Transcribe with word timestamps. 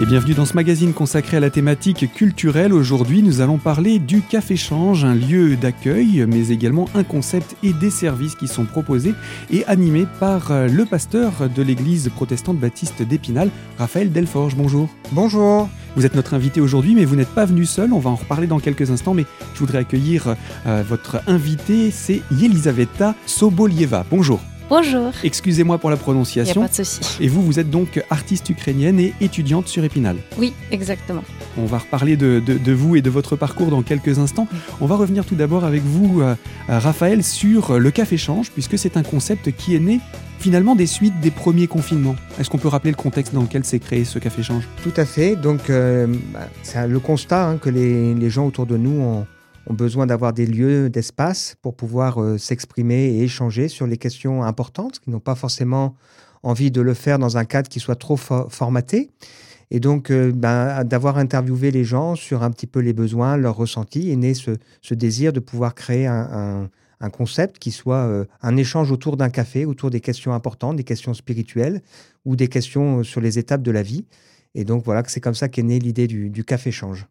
Et 0.00 0.06
bienvenue 0.06 0.34
dans 0.34 0.44
ce 0.44 0.54
magazine 0.54 0.92
consacré 0.92 1.38
à 1.38 1.40
la 1.40 1.50
thématique 1.50 2.14
culturelle. 2.14 2.72
Aujourd'hui, 2.72 3.20
nous 3.20 3.40
allons 3.40 3.58
parler 3.58 3.98
du 3.98 4.22
Café 4.22 4.54
Change, 4.54 5.04
un 5.04 5.16
lieu 5.16 5.56
d'accueil, 5.56 6.24
mais 6.28 6.50
également 6.50 6.88
un 6.94 7.02
concept 7.02 7.56
et 7.64 7.72
des 7.72 7.90
services 7.90 8.36
qui 8.36 8.46
sont 8.46 8.64
proposés 8.64 9.12
et 9.50 9.64
animés 9.64 10.06
par 10.20 10.52
euh, 10.52 10.68
le 10.68 10.84
pasteur 10.84 11.32
de 11.52 11.62
l'église 11.62 12.10
protestante 12.14 12.58
baptiste 12.58 13.02
d'Épinal, 13.02 13.50
Raphaël 13.76 14.12
Delforge. 14.12 14.54
Bonjour. 14.54 14.88
Bonjour. 15.10 15.68
Vous 15.96 16.06
êtes 16.06 16.14
notre 16.14 16.34
invité 16.34 16.60
aujourd'hui, 16.60 16.94
mais 16.94 17.04
vous 17.04 17.16
n'êtes 17.16 17.34
pas 17.34 17.44
venu 17.44 17.66
seul. 17.66 17.92
On 17.92 17.98
va 17.98 18.10
en 18.10 18.14
reparler 18.14 18.46
dans 18.46 18.60
quelques 18.60 18.92
instants, 18.92 19.14
mais 19.14 19.26
je 19.54 19.58
voudrais 19.58 19.78
accueillir 19.78 20.36
euh, 20.68 20.84
votre 20.88 21.22
invité, 21.26 21.90
c'est 21.90 22.22
Yelisaveta 22.30 23.16
Sobolieva. 23.26 24.06
Bonjour. 24.08 24.40
Bonjour. 24.68 25.12
Excusez-moi 25.24 25.78
pour 25.78 25.88
la 25.88 25.96
prononciation. 25.96 26.60
Il 26.60 26.64
a 26.64 26.68
pas 26.68 26.68
de 26.68 26.84
souci. 26.84 27.00
Et 27.20 27.28
vous, 27.28 27.42
vous 27.42 27.58
êtes 27.58 27.70
donc 27.70 28.04
artiste 28.10 28.50
ukrainienne 28.50 29.00
et 29.00 29.14
étudiante 29.22 29.66
sur 29.66 29.82
Épinal. 29.82 30.16
Oui, 30.36 30.52
exactement. 30.70 31.22
On 31.56 31.64
va 31.64 31.78
reparler 31.78 32.18
de, 32.18 32.38
de, 32.44 32.58
de, 32.58 32.72
vous 32.72 32.94
et 32.94 33.00
de 33.00 33.08
votre 33.08 33.34
parcours 33.34 33.68
dans 33.68 33.80
quelques 33.80 34.18
instants. 34.18 34.46
On 34.82 34.86
va 34.86 34.96
revenir 34.96 35.24
tout 35.24 35.36
d'abord 35.36 35.64
avec 35.64 35.82
vous, 35.82 36.20
euh, 36.20 36.34
Raphaël, 36.68 37.24
sur 37.24 37.78
le 37.78 37.90
Café 37.90 38.18
Change, 38.18 38.50
puisque 38.50 38.78
c'est 38.78 38.98
un 38.98 39.02
concept 39.02 39.52
qui 39.52 39.74
est 39.74 39.80
né 39.80 40.00
finalement 40.38 40.76
des 40.76 40.86
suites 40.86 41.18
des 41.20 41.30
premiers 41.30 41.66
confinements. 41.66 42.16
Est-ce 42.38 42.50
qu'on 42.50 42.58
peut 42.58 42.68
rappeler 42.68 42.90
le 42.90 42.96
contexte 42.96 43.34
dans 43.34 43.42
lequel 43.42 43.64
s'est 43.64 43.80
créé 43.80 44.04
ce 44.04 44.18
Café 44.18 44.42
Change? 44.42 44.64
Tout 44.82 44.92
à 44.96 45.06
fait. 45.06 45.34
Donc, 45.34 45.70
euh, 45.70 46.06
c'est 46.62 46.86
le 46.86 47.00
constat 47.00 47.48
hein, 47.48 47.56
que 47.56 47.70
les, 47.70 48.14
les, 48.14 48.30
gens 48.30 48.46
autour 48.46 48.66
de 48.66 48.76
nous 48.76 49.00
ont 49.00 49.26
ont 49.68 49.74
besoin 49.74 50.06
d'avoir 50.06 50.32
des 50.32 50.46
lieux 50.46 50.90
d'espace 50.90 51.56
pour 51.62 51.74
pouvoir 51.74 52.20
euh, 52.22 52.38
s'exprimer 52.38 53.06
et 53.08 53.22
échanger 53.22 53.68
sur 53.68 53.86
les 53.86 53.98
questions 53.98 54.42
importantes, 54.42 54.98
qui 55.00 55.10
n'ont 55.10 55.20
pas 55.20 55.34
forcément 55.34 55.94
envie 56.42 56.70
de 56.70 56.80
le 56.80 56.94
faire 56.94 57.18
dans 57.18 57.36
un 57.36 57.44
cadre 57.44 57.68
qui 57.68 57.80
soit 57.80 57.96
trop 57.96 58.16
fo 58.16 58.48
formaté. 58.48 59.10
Et 59.70 59.80
donc, 59.80 60.10
euh, 60.10 60.32
ben, 60.34 60.84
d'avoir 60.84 61.18
interviewé 61.18 61.70
les 61.70 61.84
gens 61.84 62.14
sur 62.14 62.42
un 62.42 62.50
petit 62.50 62.66
peu 62.66 62.80
les 62.80 62.94
besoins, 62.94 63.36
leurs 63.36 63.56
ressentis, 63.56 64.10
est 64.10 64.16
né 64.16 64.32
ce, 64.34 64.94
désir 64.94 65.32
de 65.32 65.40
pouvoir 65.40 65.74
créer 65.74 66.06
un, 66.06 66.68
concept 67.12 67.58
qui 67.58 67.70
soit 67.70 68.06
euh, 68.06 68.24
un 68.42 68.56
échange 68.56 68.90
autour 68.90 69.16
d'un 69.16 69.28
café, 69.28 69.64
autour 69.64 69.90
des 69.90 70.00
questions 70.00 70.32
importantes, 70.32 70.76
des 70.76 70.84
questions 70.84 71.14
spirituelles 71.14 71.82
ou 72.24 72.34
des 72.34 72.48
questions 72.48 73.04
sur 73.04 73.20
les 73.20 73.38
étapes 73.38 73.62
de 73.62 73.70
la 73.70 73.82
vie. 73.82 74.06
Et 74.54 74.64
donc, 74.64 74.84
voilà, 74.84 75.02
c'est 75.06 75.20
comme 75.20 75.34
ça 75.34 75.48
qu'est 75.48 75.62
née 75.62 75.78
l'idée 75.78 76.06
du, 76.06 76.30
du 76.30 76.44
café 76.44 76.72
change 76.72 77.06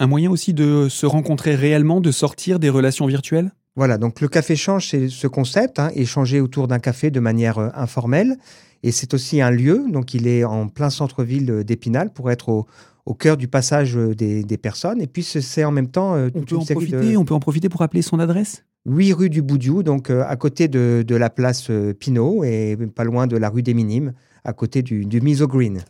un 0.00 0.06
moyen 0.06 0.30
aussi 0.30 0.54
de 0.54 0.88
se 0.88 1.06
rencontrer 1.06 1.54
réellement, 1.54 2.00
de 2.00 2.10
sortir 2.10 2.58
des 2.58 2.70
relations 2.70 3.06
virtuelles? 3.06 3.52
Voilà, 3.76 3.98
donc 3.98 4.20
le 4.20 4.28
café 4.28 4.54
change, 4.54 4.88
c'est 4.90 5.08
ce 5.08 5.26
concept, 5.26 5.78
hein, 5.78 5.90
échanger 5.94 6.40
autour 6.40 6.68
d'un 6.68 6.78
café 6.78 7.10
de 7.10 7.20
manière 7.20 7.58
euh, 7.58 7.68
informelle. 7.74 8.36
Et 8.84 8.92
c'est 8.92 9.14
aussi 9.14 9.40
un 9.40 9.50
lieu, 9.50 9.86
donc 9.90 10.12
il 10.12 10.26
est 10.28 10.44
en 10.44 10.68
plein 10.68 10.90
centre-ville 10.90 11.64
d'Épinal 11.64 12.12
pour 12.12 12.30
être 12.30 12.50
au, 12.50 12.66
au, 13.06 13.14
cœur 13.14 13.38
du 13.38 13.48
passage 13.48 13.94
des, 13.94 14.44
des, 14.44 14.58
personnes. 14.58 15.00
Et 15.00 15.06
puis 15.06 15.22
c'est 15.22 15.64
en 15.64 15.72
même 15.72 15.88
temps 15.88 16.14
euh, 16.14 16.28
on 16.34 16.42
peut 16.42 16.56
en 16.56 16.64
profiter, 16.66 17.12
de... 17.12 17.16
On 17.16 17.24
peut 17.24 17.32
en 17.32 17.40
profiter 17.40 17.70
pour 17.70 17.80
rappeler 17.80 18.02
son 18.02 18.18
adresse? 18.18 18.66
8 18.86 19.12
rue 19.14 19.30
du 19.30 19.40
Boudiou, 19.40 19.82
donc 19.82 20.10
euh, 20.10 20.22
à 20.26 20.36
côté 20.36 20.68
de, 20.68 21.02
de 21.06 21.16
la 21.16 21.30
place 21.30 21.70
euh, 21.70 21.94
Pinault 21.94 22.44
et 22.44 22.76
pas 22.94 23.04
loin 23.04 23.26
de 23.26 23.38
la 23.38 23.48
rue 23.48 23.62
des 23.62 23.72
Minimes, 23.72 24.12
à 24.44 24.52
côté 24.52 24.82
du, 24.82 25.06
du 25.06 25.22
Miso 25.22 25.48
Green. 25.48 25.82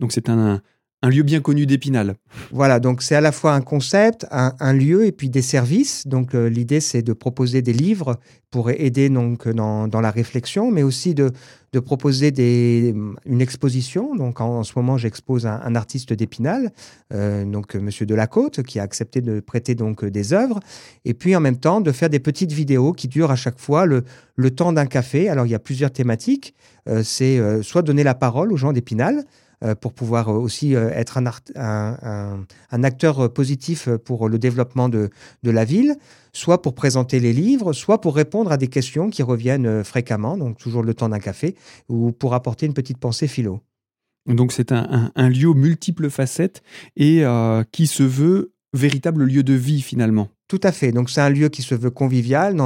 Donc 0.00 0.10
c'est 0.10 0.28
un, 0.28 0.60
un 1.06 1.08
lieu 1.08 1.22
bien 1.22 1.40
connu 1.40 1.66
d'Épinal. 1.66 2.16
Voilà, 2.50 2.80
donc 2.80 3.00
c'est 3.00 3.14
à 3.14 3.20
la 3.20 3.30
fois 3.30 3.52
un 3.52 3.60
concept, 3.60 4.26
un, 4.32 4.72
lieu 4.72 5.06
et 5.06 5.12
puis 5.12 5.30
des 5.30 5.40
services. 5.40 6.08
Donc 6.08 6.34
euh, 6.34 6.48
l'idée 6.48 6.80
c'est 6.80 7.02
de 7.02 7.12
proposer 7.12 7.62
des 7.62 7.72
livres 7.72 8.18
pour 8.50 8.70
aider 8.70 9.08
donc 9.08 9.48
dans, 9.48 9.86
dans 9.86 10.00
la 10.00 10.10
réflexion, 10.10 10.72
mais 10.72 10.82
aussi 10.82 11.14
de, 11.14 11.30
proposer 11.84 12.32
une 13.26 13.40
exposition. 13.42 14.16
Donc 14.16 14.40
en, 14.40 14.64
ce 14.64 14.72
moment 14.74 14.96
j'expose 14.96 15.46
un, 15.46 15.74
artiste 15.74 16.12
d'Épinal, 16.14 16.72
euh, 17.12 17.44
donc 17.44 17.74
Monsieur 17.74 18.06
Delacôte, 18.06 18.62
qui 18.62 18.80
a 18.80 18.82
accepté 18.82 19.20
de 19.20 19.40
prêter 19.40 19.74
donc 19.74 20.02
des 20.04 20.32
œuvres, 20.32 20.58
et 21.04 21.12
puis 21.12 21.36
en 21.36 21.40
même 21.40 21.58
temps 21.58 21.82
de 21.82 21.92
faire 21.92 22.08
des 22.08 22.18
petites 22.18 22.52
vidéos 22.52 22.92
qui 22.92 23.08
durent 23.08 23.30
à 23.30 23.36
chaque 23.36 23.60
fois 23.60 23.84
le, 23.84 24.04
temps 24.50 24.72
d'un 24.72 24.86
café. 24.86 25.28
Alors 25.28 25.44
il 25.44 25.50
y 25.50 25.54
a 25.54 25.60
plusieurs 25.60 25.90
thématiques. 25.90 26.54
Euh, 26.88 27.02
c'est 27.04 27.38
euh, 27.38 27.62
soit 27.62 27.82
donner 27.82 28.04
la 28.04 28.14
parole 28.14 28.52
aux 28.52 28.56
gens 28.56 28.72
d'Épinal. 28.72 29.24
Euh, 29.64 29.74
pour 29.74 29.94
pouvoir 29.94 30.28
aussi 30.28 30.74
euh, 30.74 30.90
être 30.90 31.16
un, 31.16 32.44
acteur 32.84 33.32
positif 33.32 33.88
pour 34.04 34.28
le 34.28 34.38
développement 34.38 34.90
de, 34.90 35.10
la 35.42 35.64
ville, 35.64 35.96
soit 36.34 36.60
pour 36.60 36.74
présenter 36.74 37.20
les 37.20 37.32
livres, 37.32 37.72
soit 37.72 38.02
pour 38.02 38.14
répondre 38.16 38.52
à 38.52 38.58
des 38.58 38.68
questions 38.68 39.08
qui 39.08 39.22
reviennent 39.22 39.66
euh, 39.66 39.82
fréquemment, 39.82 40.36
donc 40.36 40.58
toujours 40.58 40.82
le 40.82 40.92
temps 40.92 41.08
d'un 41.08 41.20
café, 41.20 41.56
ou 41.88 42.12
pour 42.12 42.34
apporter 42.34 42.66
une 42.66 42.74
petite 42.74 42.98
pensée 42.98 43.28
philo. 43.28 43.60
Donc 44.26 44.52
c'est 44.52 44.72
un, 44.72 45.10
lieu 45.16 45.48
aux 45.48 45.54
multiples 45.54 46.10
facettes 46.10 46.62
et 46.96 47.24
euh, 47.24 47.62
qui 47.72 47.86
se 47.86 48.02
veut 48.02 48.52
véritable 48.74 49.24
lieu 49.24 49.42
de 49.42 49.54
vie 49.54 49.80
finalement. 49.80 50.28
Tout 50.48 50.60
à 50.62 50.70
fait. 50.70 50.92
Donc 50.92 51.10
c'est 51.10 51.20
un 51.20 51.28
lieu 51.28 51.48
qui 51.48 51.62
se 51.62 51.74
veut 51.74 51.90
convivial, 51.90 52.56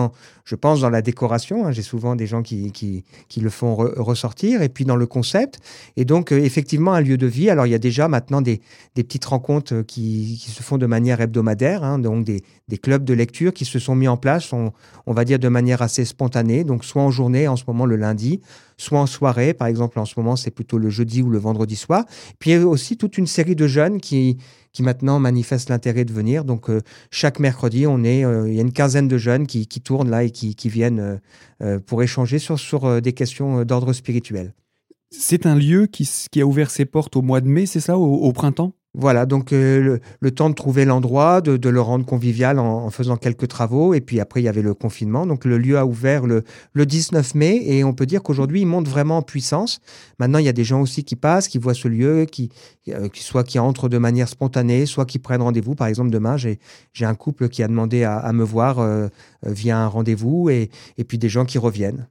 je 0.45 0.55
pense 0.55 0.83
dans 0.83 0.91
la 0.91 1.01
décoration. 1.01 1.67
Hein, 1.67 1.73
J'ai 1.73 1.81
souvent 1.81 2.15
des 2.15 2.27
gens 2.27 2.43
qui, 2.43 3.05
le 3.41 3.51
font 3.51 3.75
re 3.75 3.95
ressortir, 3.97 4.61
et 4.61 4.69
puis 4.69 4.85
dans 4.85 4.97
le 4.97 5.07
concept. 5.07 5.61
Et 5.97 6.05
donc 6.05 6.31
euh, 6.31 6.37
effectivement 6.37 6.93
un 6.93 7.01
lieu 7.01 7.17
de 7.17 7.27
vie. 7.27 7.49
Alors 7.49 7.65
il 7.65 7.71
y 7.71 7.75
a 7.75 7.79
déjà 7.79 8.07
maintenant 8.07 8.43
des, 8.43 8.61
petites 8.95 9.25
rencontres 9.25 9.81
qui, 9.81 10.39
qui, 10.43 10.51
se 10.51 10.63
font 10.63 10.77
de 10.77 10.85
manière 10.85 11.23
hebdomadaire, 11.23 11.83
hein, 11.83 11.99
donc 11.99 12.27
des, 12.27 12.43
clubs 12.83 13.03
de 13.03 13.15
lecture 13.15 13.55
qui 13.55 13.65
se 13.65 13.79
sont 13.79 13.95
mis 13.95 14.09
en 14.09 14.19
place, 14.19 14.53
on, 14.53 14.73
va 15.07 15.25
dire 15.25 15.39
de 15.39 15.49
manière 15.49 15.81
assez 15.81 16.05
spontanée. 16.05 16.65
Donc 16.65 16.85
soit 16.85 17.03
en 17.03 17.11
journée, 17.11 17.49
en 17.49 17.57
ce 17.57 17.65
moment 17.67 17.87
le 17.87 17.97
lundi, 17.97 18.43
soit 18.77 19.01
en 19.01 19.07
soirée. 19.07 19.55
Par 19.55 19.69
exemple 19.69 19.99
en 19.99 20.05
ce 20.05 20.15
moment 20.19 20.37
c'est 20.37 20.51
plutôt 20.51 20.77
le 20.77 20.91
jeudi 20.91 21.23
ou 21.23 21.31
le 21.31 21.39
vendredi 21.39 21.77
soir. 21.77 22.05
Puis 22.39 22.51
il 22.51 22.59
y 22.59 22.63
a 22.63 22.67
aussi 22.67 22.99
toute 22.99 23.17
une 23.17 23.27
série 23.27 23.57
de 23.57 23.67
jeunes 23.67 24.03
qui 24.03 24.37
qui 24.73 24.83
maintenant 24.83 25.19
manifestent 25.19 25.71
l'intérêt 25.71 26.05
de 26.05 26.13
venir. 26.13 26.45
Donc 26.45 26.71
euh, 26.71 26.81
chaque 27.11 27.39
mercredi, 27.41 27.70
on 27.87 28.05
est, 28.05 28.25
euh, 28.25 28.49
il 28.49 28.55
y 28.55 28.59
a 28.59 28.63
une 28.63 28.73
quinzaine 28.73 29.09
de 29.09 29.19
jeunes 29.19 29.47
qui, 29.47 29.67
qui 29.67 29.81
tournent 29.81 30.11
là 30.11 30.25
et 30.25 30.31
qui, 30.31 30.55
qui 30.55 30.69
viennent 30.69 31.01
euh, 31.01 31.17
euh 31.63 31.79
pour 31.79 32.03
échanger 32.03 32.39
sur, 32.39 32.59
sur 32.59 33.01
des 33.01 33.13
questions 33.13 33.65
d'ordre 33.65 33.93
spirituel. 33.93 34.55
C'est 35.11 35.47
un 35.47 35.57
lieu 35.57 35.87
qui, 35.87 36.09
qui, 36.31 36.41
a 36.41 36.47
ouvert 36.47 36.71
ses 36.71 36.85
portes 36.85 37.17
au 37.17 37.23
mois 37.23 37.41
de 37.41 37.49
mai, 37.49 37.67
c'est 37.67 37.81
ça, 37.81 37.99
au 37.99 38.33
printemps? 38.33 38.75
Voilà, 38.95 39.25
donc 39.25 39.53
euh, 39.53 39.99
le, 40.19 40.31
temps 40.33 40.51
de 40.51 40.55
trouver 40.55 40.84
l'endroit, 40.84 41.41
de, 41.41 41.69
le 41.69 41.81
rendre 41.81 42.05
convivial 42.05 42.59
en, 42.59 42.91
faisant 42.91 43.17
quelques 43.17 43.47
travaux. 43.47 43.95
Et 43.95 44.01
puis 44.01 44.19
après, 44.19 44.41
il 44.41 44.45
y 44.45 44.49
avait 44.49 44.62
le 44.62 44.75
confinement. 44.75 45.27
Donc 45.27 45.45
le 45.45 45.59
lieu 45.59 45.78
a 45.78 45.87
ouvert 45.87 46.27
le, 46.27 46.43
le 46.73 46.87
19 46.87 47.37
mai 47.37 47.62
et 47.67 47.84
on 47.84 47.93
peut 47.93 48.06
dire 48.06 48.21
qu'aujourd'hui, 48.23 48.62
il 48.62 48.67
monte 48.67 48.89
vraiment 48.89 49.19
en 49.19 49.23
puissance. 49.23 49.81
Maintenant, 50.19 50.39
il 50.39 50.45
y 50.45 50.49
a 50.49 50.53
des 50.53 50.65
gens 50.65 50.81
aussi 50.81 51.05
qui 51.05 51.15
passent, 51.15 51.47
qui 51.47 51.59
voient 51.59 51.75
ce 51.75 51.87
lieu, 51.87 52.25
qui, 52.25 52.51
euh, 52.89 53.09
qui 53.09 53.23
soit 53.23 53.45
qui 53.45 53.61
entrent 53.61 53.89
de 53.89 53.99
manière 53.99 54.28
spontanée, 54.28 54.87
soit 54.87 55.07
qui 55.07 55.21
prennent 55.21 55.43
rendez-vous. 55.43 55.77
Par 55.77 55.87
exemple, 55.87 56.11
demain, 56.11 56.37
j'ai 56.37 56.59
un 57.03 57.15
couple 57.15 57.49
qui 57.49 57.62
a 57.62 57.69
demandé 57.69 58.03
à, 58.03 58.33
me 58.33 58.43
voir 58.43 58.81
euh, 58.81 59.07
via 59.45 59.78
un 59.78 59.87
rendez-vous 59.87 60.51
et 60.51 60.69
puis 61.07 61.19
des 61.19 61.28
gens 61.28 61.45
qui 61.45 61.59
reviennent. 61.59 62.09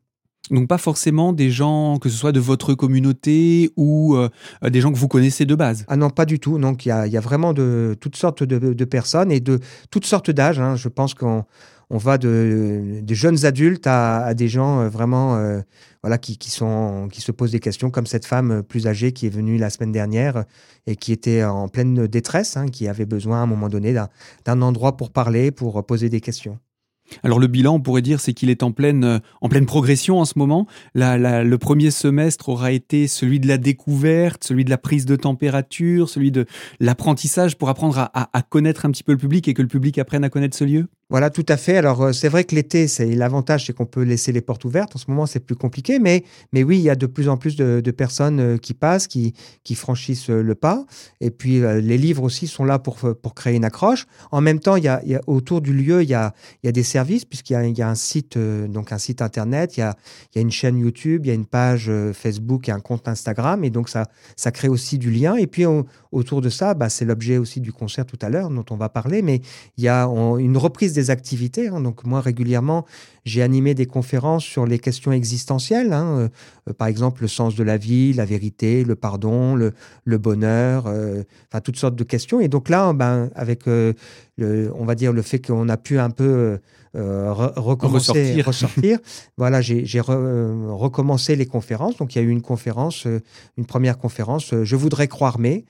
Donc 0.51 0.67
pas 0.67 0.77
forcément 0.77 1.31
des 1.31 1.51
gens, 1.51 1.97
que 1.97 2.09
ce 2.09 2.17
soit 2.17 2.31
de 2.31 2.39
votre 2.39 2.73
communauté 2.73 3.71
ou 3.75 4.15
euh, 4.15 4.29
des 4.67 4.81
gens 4.81 4.91
que 4.91 4.97
vous 4.97 5.07
connaissez 5.07 5.45
de 5.45 5.55
base. 5.55 5.85
Ah 5.87 5.95
non, 5.95 6.09
pas 6.09 6.25
du 6.25 6.39
tout. 6.39 6.57
Donc 6.57 6.85
il 6.85 6.89
y 6.89 6.91
a, 6.91 7.19
vraiment 7.19 7.53
de 7.53 7.95
toutes 7.99 8.15
sortes 8.15 8.43
de, 8.43 8.85
personnes 8.85 9.31
et 9.31 9.39
de 9.39 9.59
toutes 9.91 10.05
sortes 10.05 10.31
d'âges. 10.31 10.59
Hein. 10.59 10.75
Je 10.75 10.89
pense 10.89 11.13
qu'on 11.13 11.45
on 11.91 11.97
va 11.97 12.17
de, 12.17 13.03
jeunes 13.09 13.45
adultes 13.45 13.85
à, 13.85 14.33
des 14.33 14.47
gens 14.47 14.79
euh, 14.79 14.89
vraiment 14.89 15.35
euh, 15.35 15.61
voilà 16.01 16.17
qui, 16.17 16.37
qui, 16.37 16.49
sont 16.49 17.09
qui 17.11 17.21
se 17.21 17.31
posent 17.31 17.51
des 17.51 17.59
questions 17.59 17.91
comme 17.91 18.07
cette 18.07 18.25
femme 18.25 18.63
plus 18.63 18.87
âgée 18.87 19.11
qui 19.11 19.27
est 19.27 19.31
venue 19.31 19.57
la 19.57 19.69
semaine 19.69 19.91
dernière 19.91 20.45
et 20.87 20.95
qui 20.95 21.11
était 21.11 21.43
en 21.43 21.67
pleine 21.67 22.07
détresse, 22.07 22.57
hein, 22.57 22.67
qui 22.67 22.87
avait 22.87 23.05
besoin 23.05 23.39
à 23.39 23.41
un 23.41 23.47
moment 23.47 23.69
donné 23.69 23.93
d'un 24.45 24.61
endroit 24.63 24.97
pour 24.97 25.11
parler, 25.11 25.51
pour 25.51 25.85
poser 25.85 26.09
des 26.09 26.21
questions. 26.21 26.57
Alors 27.23 27.39
le 27.39 27.47
bilan, 27.47 27.75
on 27.75 27.79
pourrait 27.79 28.01
dire, 28.01 28.19
c'est 28.19 28.33
qu'il 28.33 28.49
est 28.49 28.63
en 28.63 28.71
pleine, 28.71 29.03
euh, 29.03 29.19
en 29.41 29.49
pleine 29.49 29.65
progression 29.65 30.19
en 30.19 30.25
ce 30.25 30.37
moment. 30.37 30.67
La, 30.93 31.43
le 31.43 31.57
premier 31.57 31.91
semestre 31.91 32.49
aura 32.49 32.71
été 32.71 33.07
celui 33.07 33.39
de 33.39 33.47
la 33.47 33.57
découverte, 33.57 34.43
celui 34.43 34.65
de 34.65 34.69
la 34.69 34.77
prise 34.77 35.05
de 35.05 35.15
température, 35.15 36.09
celui 36.09 36.31
de 36.31 36.45
l'apprentissage 36.79 37.57
pour 37.57 37.69
apprendre 37.69 37.97
à, 37.99 38.11
à, 38.13 38.29
à, 38.37 38.41
connaître 38.41 38.85
un 38.85 38.91
petit 38.91 39.03
peu 39.03 39.11
le 39.11 39.17
public 39.17 39.47
et 39.47 39.53
que 39.53 39.61
le 39.61 39.67
public 39.67 39.97
apprenne 39.97 40.23
à 40.23 40.29
connaître 40.29 40.57
ce 40.57 40.63
lieu? 40.63 40.87
Voilà, 41.11 41.31
tout 41.31 41.45
à 41.47 41.57
fait. 41.57 41.75
Alors 41.75 42.03
euh, 42.03 42.11
c'est 42.11 42.29
vrai 42.29 42.43
que 42.43 42.53
l'été, 42.53 42.87
c'est 42.87 43.07
l'avantage, 43.15 43.65
c'est 43.65 43.73
qu'on 43.73 43.87
peut 43.87 44.03
laisser 44.03 44.31
les 44.31 44.41
portes 44.41 44.63
ouvertes. 44.65 44.95
En 44.95 44.99
ce 44.99 45.05
moment, 45.09 45.25
c'est 45.25 45.39
plus 45.39 45.55
compliqué, 45.55 45.97
mais 45.97 46.23
mais 46.53 46.63
oui, 46.63 46.77
il 46.77 46.83
y 46.83 46.89
a 46.91 46.95
de 46.95 47.07
plus 47.07 47.29
en 47.29 47.37
plus 47.37 47.55
de, 47.55 47.91
personnes 47.91 48.39
euh, 48.39 48.57
qui 48.57 48.75
passent, 48.75 49.07
qui 49.07 49.33
qui 49.63 49.73
franchissent 49.73 50.29
le 50.29 50.53
pas. 50.53 50.85
Et 51.19 51.31
puis 51.31 51.61
les 51.61 51.97
livres 51.97 52.21
aussi 52.21 52.45
sont 52.45 52.63
là 52.63 52.77
pour 52.77 52.97
pour 53.21 53.33
créer 53.33 53.55
une 53.55 53.65
accroche. 53.65 54.05
En 54.31 54.41
même 54.41 54.59
temps, 54.59 54.75
il 54.75 54.83
y 54.83 54.87
a, 54.87 55.01
il 55.03 55.09
y 55.09 55.15
a 55.15 55.21
autour 55.25 55.61
du 55.61 55.73
lieu, 55.73 56.03
il 56.03 56.09
y 56.09 56.13
a 56.13 56.35
il 56.61 56.67
y 56.67 56.69
a 56.69 56.71
des 56.71 56.83
services 56.83 57.25
puisqu'il 57.25 57.59
y, 57.59 57.79
y, 57.79 57.81
a 57.81 57.89
un 57.89 57.95
site 57.95 58.37
euh, 58.37 58.67
donc 58.67 58.91
un 58.91 58.99
site 58.99 59.23
internet, 59.23 59.77
il 59.77 59.79
y 59.79 59.83
a 59.83 59.95
il 60.33 60.37
y 60.37 60.39
a 60.39 60.41
une 60.43 60.51
chaîne 60.51 60.77
YouTube, 60.77 61.25
il 61.25 61.29
y 61.29 61.31
a 61.31 61.35
une 61.35 61.47
page 61.47 61.87
euh, 61.89 62.13
Facebook 62.13 62.69
et 62.69 62.71
un 62.71 62.79
compte 62.79 63.07
Instagram 63.07 63.63
et 63.63 63.71
donc 63.71 63.89
ça 63.89 64.05
ça 64.35 64.51
crée 64.51 64.69
aussi 64.69 64.99
du 64.99 65.09
lien. 65.09 65.35
Et 65.37 65.47
puis 65.47 65.65
autour 66.11 66.41
de 66.41 66.49
ça, 66.49 66.75
bah, 66.75 66.89
c'est 66.89 67.05
l'objet 67.05 67.37
aussi 67.37 67.61
du 67.61 67.73
concert 67.73 68.05
tout 68.05 68.19
à 68.21 68.29
l'heure 68.29 68.51
dont 68.51 68.65
on 68.69 68.75
va 68.75 68.89
parler, 68.89 69.23
mais 69.23 69.41
il 69.77 69.83
y 69.83 69.87
a 69.87 70.03
une 70.05 70.57
reprise 70.57 70.93
des 70.93 70.98
activités. 71.09 71.67
Hein. 71.67 71.81
Donc 71.81 72.03
moi, 72.03 72.21
régulièrement, 72.21 72.85
j'ai 73.25 73.41
animé 73.41 73.73
des 73.73 73.85
conférences 73.85 74.43
sur 74.43 74.65
les 74.65 74.79
questions 74.79 75.11
existentielles, 75.11 75.93
hein. 75.93 76.29
euh, 76.67 76.73
par 76.73 76.87
exemple 76.87 77.21
le 77.21 77.27
sens 77.27 77.55
de 77.55 77.63
la 77.63 77.77
vie, 77.77 78.13
la 78.13 78.25
vérité, 78.25 78.83
le 78.83 78.95
pardon, 78.95 79.55
le, 79.55 79.73
le 80.03 80.17
bonheur, 80.17 80.87
enfin 80.87 81.61
toutes 81.63 81.77
sortes 81.77 81.95
de 81.95 82.03
questions. 82.03 82.39
Et 82.39 82.47
donc 82.47 82.69
là, 82.69 82.93
ben, 82.93 83.29
avec, 83.35 83.65
le, 83.65 83.95
on 84.75 84.85
va 84.85 84.95
dire, 84.95 85.13
le 85.13 85.21
fait 85.21 85.39
qu'on 85.39 85.69
a 85.69 85.77
pu 85.77 85.99
un 85.99 86.09
peu 86.09 86.59
recommencer, 86.93 88.41
ressortir, 88.41 88.99
voilà, 89.37 89.61
j'ai 89.61 90.01
recommencé 90.01 91.35
les 91.35 91.45
conférences. 91.45 91.97
Donc 91.97 92.15
il 92.15 92.19
y 92.19 92.21
a 92.21 92.25
eu 92.25 92.31
une 92.31 92.41
conférence, 92.41 93.07
une 93.57 93.65
première 93.65 93.97
conférence, 93.97 94.53
Je 94.63 94.75
voudrais 94.75 95.07
croire 95.07 95.39
mais, 95.39 95.65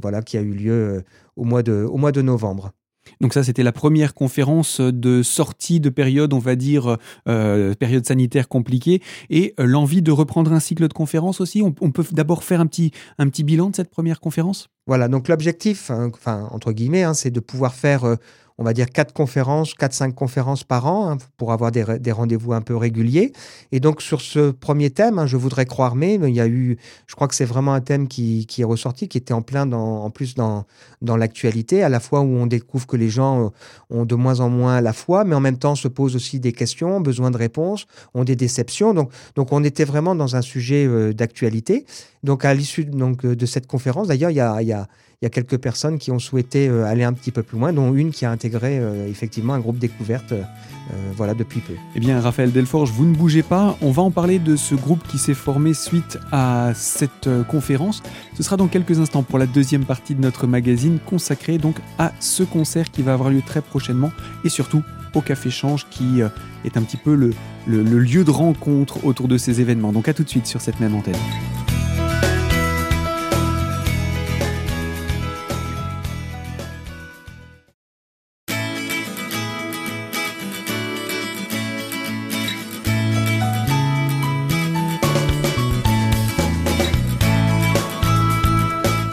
voilà, 0.00 0.22
qui 0.22 0.36
a 0.36 0.40
eu 0.40 0.52
lieu 0.52 1.04
au 1.36 1.44
mois 1.44 1.62
de, 1.62 1.84
au 1.84 1.96
mois 1.96 2.12
de 2.12 2.22
novembre. 2.22 2.72
Donc 3.20 3.34
ça, 3.34 3.44
c'était 3.44 3.62
la 3.62 3.72
première 3.72 4.14
conférence 4.14 4.80
de 4.80 5.22
sortie 5.22 5.80
de 5.80 5.88
période, 5.88 6.32
on 6.32 6.38
va 6.38 6.56
dire, 6.56 6.96
euh, 7.28 7.74
période 7.74 8.06
sanitaire 8.06 8.48
compliquée, 8.48 9.02
et 9.30 9.54
euh, 9.60 9.64
l'envie 9.64 10.02
de 10.02 10.12
reprendre 10.12 10.52
un 10.52 10.60
cycle 10.60 10.86
de 10.88 10.92
conférences 10.92 11.40
aussi. 11.40 11.62
On, 11.62 11.72
peut 11.72 12.04
d'abord 12.12 12.44
faire 12.44 12.60
un 12.60 12.66
petit, 12.66 12.90
un 13.18 13.28
petit 13.28 13.44
bilan 13.44 13.70
de 13.70 13.76
cette 13.76 13.90
première 13.90 14.20
conférence? 14.20 14.68
Voilà, 14.86 15.08
donc 15.08 15.28
l'objectif, 15.28 15.90
hein, 15.90 16.10
enfin, 16.12 16.48
entre 16.50 16.72
guillemets, 16.72 17.02
hein, 17.02 17.14
c'est 17.14 17.30
de 17.30 17.40
pouvoir 17.40 17.74
faire... 17.74 18.04
Euh, 18.04 18.16
on 18.62 18.64
va 18.64 18.74
dire, 18.74 18.86
quatre 18.86 19.12
conférences, 19.12 19.74
quatre, 19.74 19.92
cinq 19.92 20.14
conférences 20.14 20.62
par 20.62 20.86
an 20.86 21.10
hein, 21.10 21.18
pour 21.36 21.50
avoir 21.50 21.72
des, 21.72 22.12
rendez-vous 22.12 22.52
un 22.52 22.60
peu 22.60 22.76
réguliers. 22.76 23.32
Et 23.72 23.80
donc, 23.80 24.00
sur 24.00 24.20
ce 24.20 24.52
premier 24.52 24.90
thème, 24.90 25.18
hein, 25.18 25.26
je 25.26 25.36
voudrais 25.36 25.66
croire, 25.66 25.96
mais 25.96 26.14
il 26.14 26.34
y 26.34 26.40
a 26.40 26.46
eu, 26.46 26.78
je 27.08 27.16
crois 27.16 27.26
que 27.26 27.34
c'est 27.34 27.44
vraiment 27.44 27.74
un 27.74 27.80
thème 27.80 28.06
qui, 28.06 28.46
est 28.56 28.64
ressorti, 28.64 29.08
qui 29.08 29.18
était 29.18 29.34
en 29.34 29.42
plein, 29.42 29.66
dans, 29.66 30.04
en 30.04 30.10
plus, 30.10 30.36
dans, 30.36 30.64
dans 31.00 31.16
l'actualité, 31.16 31.82
à 31.82 31.88
la 31.88 31.98
fois 31.98 32.20
où 32.20 32.36
on 32.36 32.46
découvre 32.46 32.86
que 32.86 32.96
les 32.96 33.08
gens 33.08 33.46
euh, 33.46 33.48
ont 33.90 34.04
de 34.04 34.14
moins 34.14 34.38
en 34.38 34.48
moins 34.48 34.80
la 34.80 34.92
foi, 34.92 35.24
mais 35.24 35.34
en 35.34 35.40
même 35.40 35.58
temps 35.58 35.74
se 35.74 35.88
posent 35.88 36.14
aussi 36.14 36.38
des 36.38 36.52
questions, 36.52 37.00
besoin 37.00 37.32
de 37.32 37.38
réponses, 37.38 37.86
ont 38.14 38.22
des 38.22 38.36
déceptions. 38.36 38.94
Donc, 38.94 39.10
donc 39.34 39.52
on 39.52 39.64
était 39.64 39.84
vraiment 39.84 40.14
dans 40.14 40.36
un 40.36 40.42
sujet 40.42 40.86
euh, 40.86 41.12
d'actualité. 41.12 41.84
Donc, 42.22 42.44
à 42.44 42.54
l'issue 42.54 42.84
donc, 42.84 43.26
de 43.26 43.46
cette 43.46 43.66
conférence, 43.66 44.06
d'ailleurs, 44.06 44.30
il 44.30 44.36
y 44.36 44.72
a 44.72 44.88
il 45.22 45.26
y 45.26 45.26
a 45.26 45.30
quelques 45.30 45.58
personnes 45.58 45.98
qui 45.98 46.10
ont 46.10 46.18
souhaité 46.18 46.68
euh, 46.68 46.84
aller 46.84 47.04
un 47.04 47.12
petit 47.12 47.30
peu 47.30 47.44
plus 47.44 47.56
loin, 47.56 47.72
dont 47.72 47.94
une 47.94 48.10
qui 48.10 48.24
a 48.24 48.30
intégré 48.32 48.80
euh, 48.80 49.08
effectivement 49.08 49.54
un 49.54 49.60
groupe 49.60 49.78
découverte 49.78 50.32
euh, 50.32 50.42
voilà, 51.16 51.34
depuis 51.34 51.60
peu. 51.60 51.74
Eh 51.94 52.00
bien, 52.00 52.20
Raphaël 52.20 52.50
Delforge, 52.50 52.90
vous 52.90 53.04
ne 53.04 53.14
bougez 53.14 53.44
pas. 53.44 53.78
On 53.82 53.92
va 53.92 54.02
en 54.02 54.10
parler 54.10 54.40
de 54.40 54.56
ce 54.56 54.74
groupe 54.74 55.06
qui 55.06 55.18
s'est 55.18 55.32
formé 55.32 55.74
suite 55.74 56.18
à 56.32 56.72
cette 56.74 57.28
conférence. 57.48 58.02
Ce 58.36 58.42
sera 58.42 58.56
dans 58.56 58.66
quelques 58.66 58.98
instants 58.98 59.22
pour 59.22 59.38
la 59.38 59.46
deuxième 59.46 59.84
partie 59.84 60.16
de 60.16 60.20
notre 60.20 60.48
magazine 60.48 60.98
consacrée 61.06 61.58
donc 61.58 61.76
à 61.98 62.12
ce 62.18 62.42
concert 62.42 62.90
qui 62.90 63.02
va 63.02 63.12
avoir 63.12 63.30
lieu 63.30 63.42
très 63.46 63.62
prochainement 63.62 64.10
et 64.44 64.48
surtout 64.48 64.82
au 65.14 65.20
Café 65.20 65.50
Change 65.50 65.86
qui 65.88 66.20
est 66.64 66.76
un 66.76 66.82
petit 66.82 66.96
peu 66.96 67.14
le, 67.14 67.32
le 67.66 68.00
lieu 68.00 68.24
de 68.24 68.30
rencontre 68.30 69.04
autour 69.04 69.28
de 69.28 69.38
ces 69.38 69.60
événements. 69.60 69.92
Donc 69.92 70.08
à 70.08 70.14
tout 70.14 70.24
de 70.24 70.28
suite 70.28 70.46
sur 70.46 70.60
cette 70.60 70.80
même 70.80 70.96
antenne. 70.96 71.14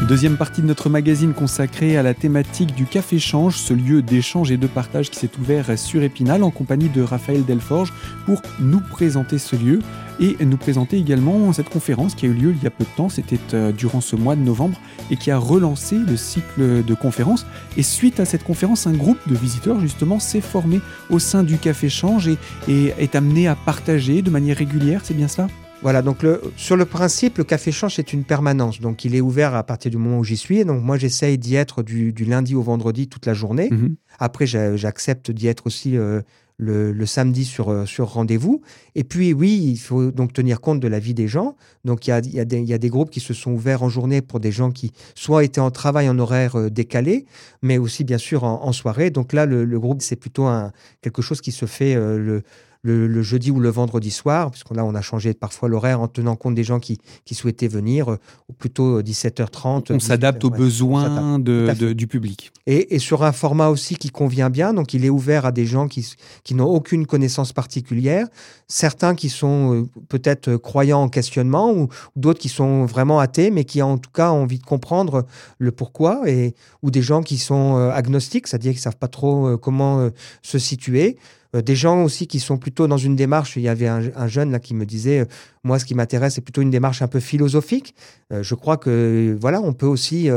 Deuxième 0.10 0.38
partie 0.38 0.64
de 0.64 0.66
notre 0.66 0.90
magazine 0.90 1.36
consacrée 1.36 1.96
à 1.96 2.02
la 2.02 2.16
thématique 2.16 2.74
du 2.74 2.88
Café 2.88 3.20
Change, 3.20 3.58
ce 3.58 3.76
lieu 3.76 4.02
d'échange 4.02 4.50
et 4.50 4.58
de 4.58 4.66
partage 4.66 5.12
qui 5.12 5.20
s'est 5.20 5.30
ouvert 5.40 5.78
sur 5.78 6.02
Épinal 6.02 6.42
en 6.42 6.50
compagnie 6.50 6.90
de 6.90 7.04
Raphaël 7.04 7.46
Delforge 7.46 7.94
pour 8.26 8.42
nous 8.60 8.80
présenter 8.80 9.38
ce 9.38 9.56
lieu 9.56 9.82
et 10.20 10.36
nous 10.44 10.58
présenter 10.58 10.98
également 10.98 11.54
cette 11.54 11.70
conférence 11.70 12.16
qui 12.16 12.26
a 12.26 12.30
eu 12.30 12.34
lieu 12.34 12.56
il 12.58 12.64
y 12.64 12.66
a 12.66 12.72
peu 12.72 12.86
de 12.86 12.90
temps, 12.98 13.10
c'était 13.10 13.38
euh, 13.54 13.72
durant 13.72 14.02
ce 14.02 14.16
mois 14.16 14.36
de 14.36 14.42
novembre 14.42 14.82
et 15.12 15.16
qui 15.16 15.30
a 15.30 15.38
relancé 15.38 15.96
le 15.96 16.18
cycle 16.18 16.84
de 16.84 16.94
conférences. 16.96 17.46
Et 17.78 17.84
suite 17.84 18.20
à 18.20 18.26
cette 18.26 18.44
conférence, 18.44 18.88
un 18.88 18.94
groupe 18.94 19.20
de 19.28 19.36
visiteurs 19.36 19.80
justement 19.80 20.18
s'est 20.18 20.42
formé 20.42 20.82
au 21.12 21.20
sein 21.20 21.44
du 21.44 21.60
Café 21.60 21.88
Change 21.88 22.28
et, 22.28 22.40
et 22.68 22.96
est 22.98 23.14
amené 23.14 23.48
à 23.48 23.56
partager 23.56 24.24
de 24.24 24.32
manière 24.32 24.58
régulière, 24.58 25.02
c'est 25.04 25.14
bien 25.14 25.28
cela? 25.28 25.50
Voilà, 25.82 26.02
donc 26.02 26.24
le, 26.24 26.42
sur 26.58 26.76
le 26.76 26.84
principe, 26.84 27.38
le 27.38 27.46
café 27.46 27.72
change 27.72 27.96
c'est 27.96 28.12
une 28.12 28.26
permanence. 28.26 28.82
Donc 28.82 29.06
il 29.06 29.16
est 29.16 29.22
ouvert 29.22 29.56
à 29.56 29.64
partir 29.64 29.90
du 29.90 29.98
moment 29.98 30.20
où 30.20 30.24
j'y 30.26 30.36
suis. 30.36 30.66
Donc 30.66 30.84
moi 30.84 30.98
j'essaye 30.98 31.38
d'y 31.38 31.56
être 31.56 31.84
du, 31.84 32.12
lundi 32.26 32.54
au 32.54 32.62
vendredi 32.62 33.08
toute 33.08 33.26
la 33.26 33.34
journée. 33.34 33.70
Mhm. 33.72 33.96
Après 34.20 34.46
j'accepte 34.46 35.32
d'y 35.32 35.48
être 35.48 35.68
aussi 35.68 35.96
euh, 35.96 36.22
le, 36.58 37.06
samedi 37.06 37.46
sur, 37.46 37.70
euh, 37.70 37.86
sur 37.86 38.10
rendez-vous. 38.10 38.62
Et 38.96 39.06
puis 39.06 39.32
oui, 39.32 39.58
il 39.72 39.78
faut 39.78 40.12
donc 40.12 40.34
tenir 40.34 40.60
compte 40.60 40.82
de 40.82 40.88
la 40.90 41.00
vie 41.00 41.14
des 41.14 41.30
gens. 41.30 41.56
Donc 41.86 42.08
il 42.08 42.10
y 42.10 42.14
a, 42.14 42.20
y, 42.20 42.40
a 42.42 42.44
y 42.44 42.74
a, 42.74 42.78
des 42.78 42.90
groupes 42.90 43.10
qui 43.10 43.22
se 43.22 43.34
sont 43.34 43.52
ouverts 43.52 43.82
en 43.82 43.90
journée 43.90 44.22
pour 44.22 44.42
des 44.42 44.52
gens 44.52 44.72
qui 44.72 44.92
soit 45.16 45.46
étaient 45.46 45.62
en 45.62 45.72
travail 45.72 46.10
en 46.10 46.20
horaire 46.20 46.58
euh, 46.58 46.70
décalé, 46.70 47.26
mais 47.62 47.78
aussi 47.78 48.04
bien 48.04 48.18
sûr 48.18 48.44
en, 48.44 48.74
soirée. 48.74 49.12
Donc 49.12 49.32
là 49.32 49.46
le, 49.46 49.64
le 49.64 49.80
groupe 49.80 50.02
c'est 50.02 50.18
plutôt 50.18 50.46
un, 50.46 50.74
quelque 51.02 51.22
chose 51.22 51.40
qui 51.40 51.54
se 51.54 51.66
fait 51.66 51.96
le 51.96 52.44
le, 52.82 53.22
jeudi 53.22 53.52
ou 53.52 53.60
le 53.60 53.70
vendredi 53.70 54.10
soir, 54.10 54.52
puisqu'on 54.52 54.74
là, 54.74 54.86
on 54.86 54.96
a 54.96 55.02
changé 55.02 55.34
parfois 55.34 55.68
l'horaire 55.68 56.00
en 56.00 56.08
tenant 56.08 56.36
compte 56.36 56.56
des 56.56 56.64
gens 56.64 56.80
qui, 56.80 57.00
qui 57.26 57.36
souhaitaient 57.36 57.68
venir, 57.68 58.12
euh, 58.12 58.20
ou 58.48 58.54
plutôt 58.54 59.02
17h30. 59.02 59.94
On 59.94 60.00
s'adapte 60.00 60.44
aux 60.46 60.50
besoins 60.50 61.40
de, 61.40 61.94
du 61.94 62.08
public. 62.08 62.52
Et, 62.68 62.96
et, 62.96 63.00
sur 63.00 63.24
un 63.24 63.32
format 63.32 63.68
aussi 63.68 63.96
qui 63.96 64.10
convient 64.10 64.50
bien, 64.50 64.74
donc 64.74 64.94
il 64.94 65.04
est 65.04 65.10
ouvert 65.10 65.46
à 65.46 65.52
des 65.52 65.66
gens 65.66 65.88
qui, 65.88 66.14
qui 66.44 66.56
n'ont 66.56 66.68
aucune 66.68 67.06
connaissance 67.06 67.52
particulière, 67.52 68.28
certains 68.68 69.16
qui 69.16 69.30
sont 69.30 69.76
euh, 69.76 69.90
peut-être 70.08 70.56
croyants 70.56 71.02
en 71.02 71.10
questionnement, 71.10 71.74
ou, 71.74 71.90
d'autres 72.16 72.40
qui 72.40 72.50
sont 72.50 72.86
vraiment 72.86 73.20
athées, 73.20 73.52
mais 73.52 73.66
qui 73.66 73.82
en 73.82 73.98
tout 73.98 74.12
cas 74.12 74.32
ont 74.32 74.44
envie 74.44 74.60
de 74.60 74.66
comprendre 74.66 75.26
le 75.58 75.72
pourquoi, 75.72 76.22
et, 76.30 76.56
ou 76.82 76.92
des 76.92 77.02
gens 77.02 77.24
qui 77.24 77.38
sont 77.38 77.78
euh, 77.78 77.92
agnostiques, 77.92 78.48
c'est-à-dire 78.48 78.72
qui 78.72 78.78
ne 78.78 78.84
savent 78.84 78.98
pas 78.98 79.08
trop 79.08 79.58
comment 79.58 80.10
se 80.42 80.60
situer. 80.60 81.18
Euh, 81.56 81.62
des 81.62 81.76
gens 81.76 82.04
aussi 82.04 82.28
qui 82.28 82.40
sont 82.40 82.58
plutôt 82.58 82.88
dans 82.88 82.98
une 82.98 83.16
démarche. 83.16 83.56
Il 83.56 83.64
y 83.64 83.70
avait 83.70 83.88
un, 83.88 84.28
jeune 84.28 84.52
là 84.52 84.60
qui 84.60 84.74
me 84.74 84.86
disait, 84.86 85.22
euh, 85.22 85.26
moi, 85.64 85.80
ce 85.80 85.86
qui 85.86 85.96
m'intéresse, 85.96 86.36
c'est 86.36 86.42
plutôt 86.42 86.62
une 86.62 86.70
démarche 86.70 87.02
un 87.02 87.08
peu 87.08 87.20
philosophique. 87.20 87.96
Euh, 88.32 88.44
je 88.44 88.56
crois 88.56 88.78
que 88.78 89.36
voilà, 89.40 89.62
on 89.62 89.74
peut 89.74 89.88
aussi 89.88 90.30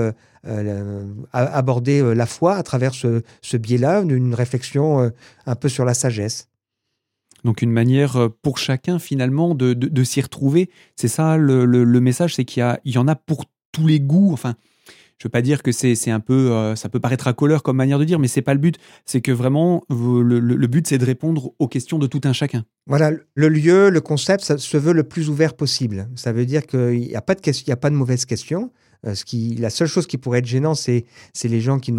aborder 1.33 2.15
la 2.15 2.27
foi 2.27 2.57
à 2.57 2.63
travers 2.63 2.95
ce, 2.95 3.57
biais-là, 3.57 4.03
d'une 4.03 4.35
réflexion 4.35 5.13
un 5.47 5.55
peu 5.55 5.69
sur 5.69 5.85
la 5.85 5.95
sagesse. 5.95 6.49
Donc 7.45 7.61
une 7.61 7.73
manière 7.73 8.29
pour 8.43 8.59
chacun 8.59 8.99
finalement 8.99 9.55
de, 9.55 10.05
s'y 10.05 10.21
retrouver. 10.21 10.71
C'est 10.97 11.09
ça 11.09 11.37
le, 11.37 11.65
le 11.65 12.01
message, 12.01 12.35
c'est 12.35 12.45
qu'il 12.45 12.79
y, 12.85 12.91
y, 12.91 12.99
en 12.99 13.09
a 13.09 13.15
pour 13.15 13.45
tous 13.73 13.87
les 13.87 14.01
goûts. 14.01 14.33
Enfin, 14.33 14.57
je 15.19 15.27
veux 15.27 15.31
pas 15.31 15.43
dire 15.43 15.63
que 15.63 15.73
c'est 15.73 16.11
un 16.11 16.21
peu, 16.21 16.51
euh, 16.51 16.75
ça 16.77 16.89
peut 16.89 17.01
paraître 17.01 17.29
à 17.29 17.33
couleur 17.33 17.63
comme 17.63 17.77
manière 17.77 17.99
de 17.99 18.05
dire, 18.05 18.19
mais 18.19 18.29
c'est 18.29 18.43
pas 18.43 18.55
le 18.55 18.61
but. 18.61 18.77
C'est 19.05 19.21
que 19.21 19.33
vraiment, 19.33 19.85
le, 19.89 20.67
but, 20.67 20.87
c'est 20.87 20.99
de 20.99 21.05
répondre 21.05 21.53
aux 21.59 21.69
questions 21.69 21.99
de 21.99 22.07
tout 22.07 22.21
un 22.25 22.33
chacun. 22.33 22.65
Voilà, 22.87 23.13
le 23.35 23.49
lieu, 23.49 23.91
le 23.91 24.01
concept, 24.01 24.45
ça 24.45 24.59
se 24.59 24.77
veut 24.77 24.93
le 24.93 25.05
plus 25.05 25.29
ouvert 25.29 25.55
possible. 25.55 26.09
Ça 26.17 26.33
veut 26.33 26.47
dire 26.47 26.67
qu'il 26.67 27.01
n'y 27.01 27.15
a, 27.15 27.23
pas 27.23 27.35
de 27.35 27.41
il 27.45 27.69
y 27.69 27.73
a 27.73 27.77
pas 27.77 27.91
de 27.91 27.95
mauvaise 27.95 28.25
question. 28.25 28.73
Euh, 29.07 29.15
ce 29.15 29.25
qui, 29.25 29.57
la 29.57 29.71
seule 29.71 29.89
chose 29.89 30.07
qui 30.07 30.17
pourrait 30.17 30.41
être 30.41 30.47
gênant, 30.47 30.75
c'est 30.75 31.05
les 31.45 31.61
gens 31.61 31.79
qui, 31.79 31.93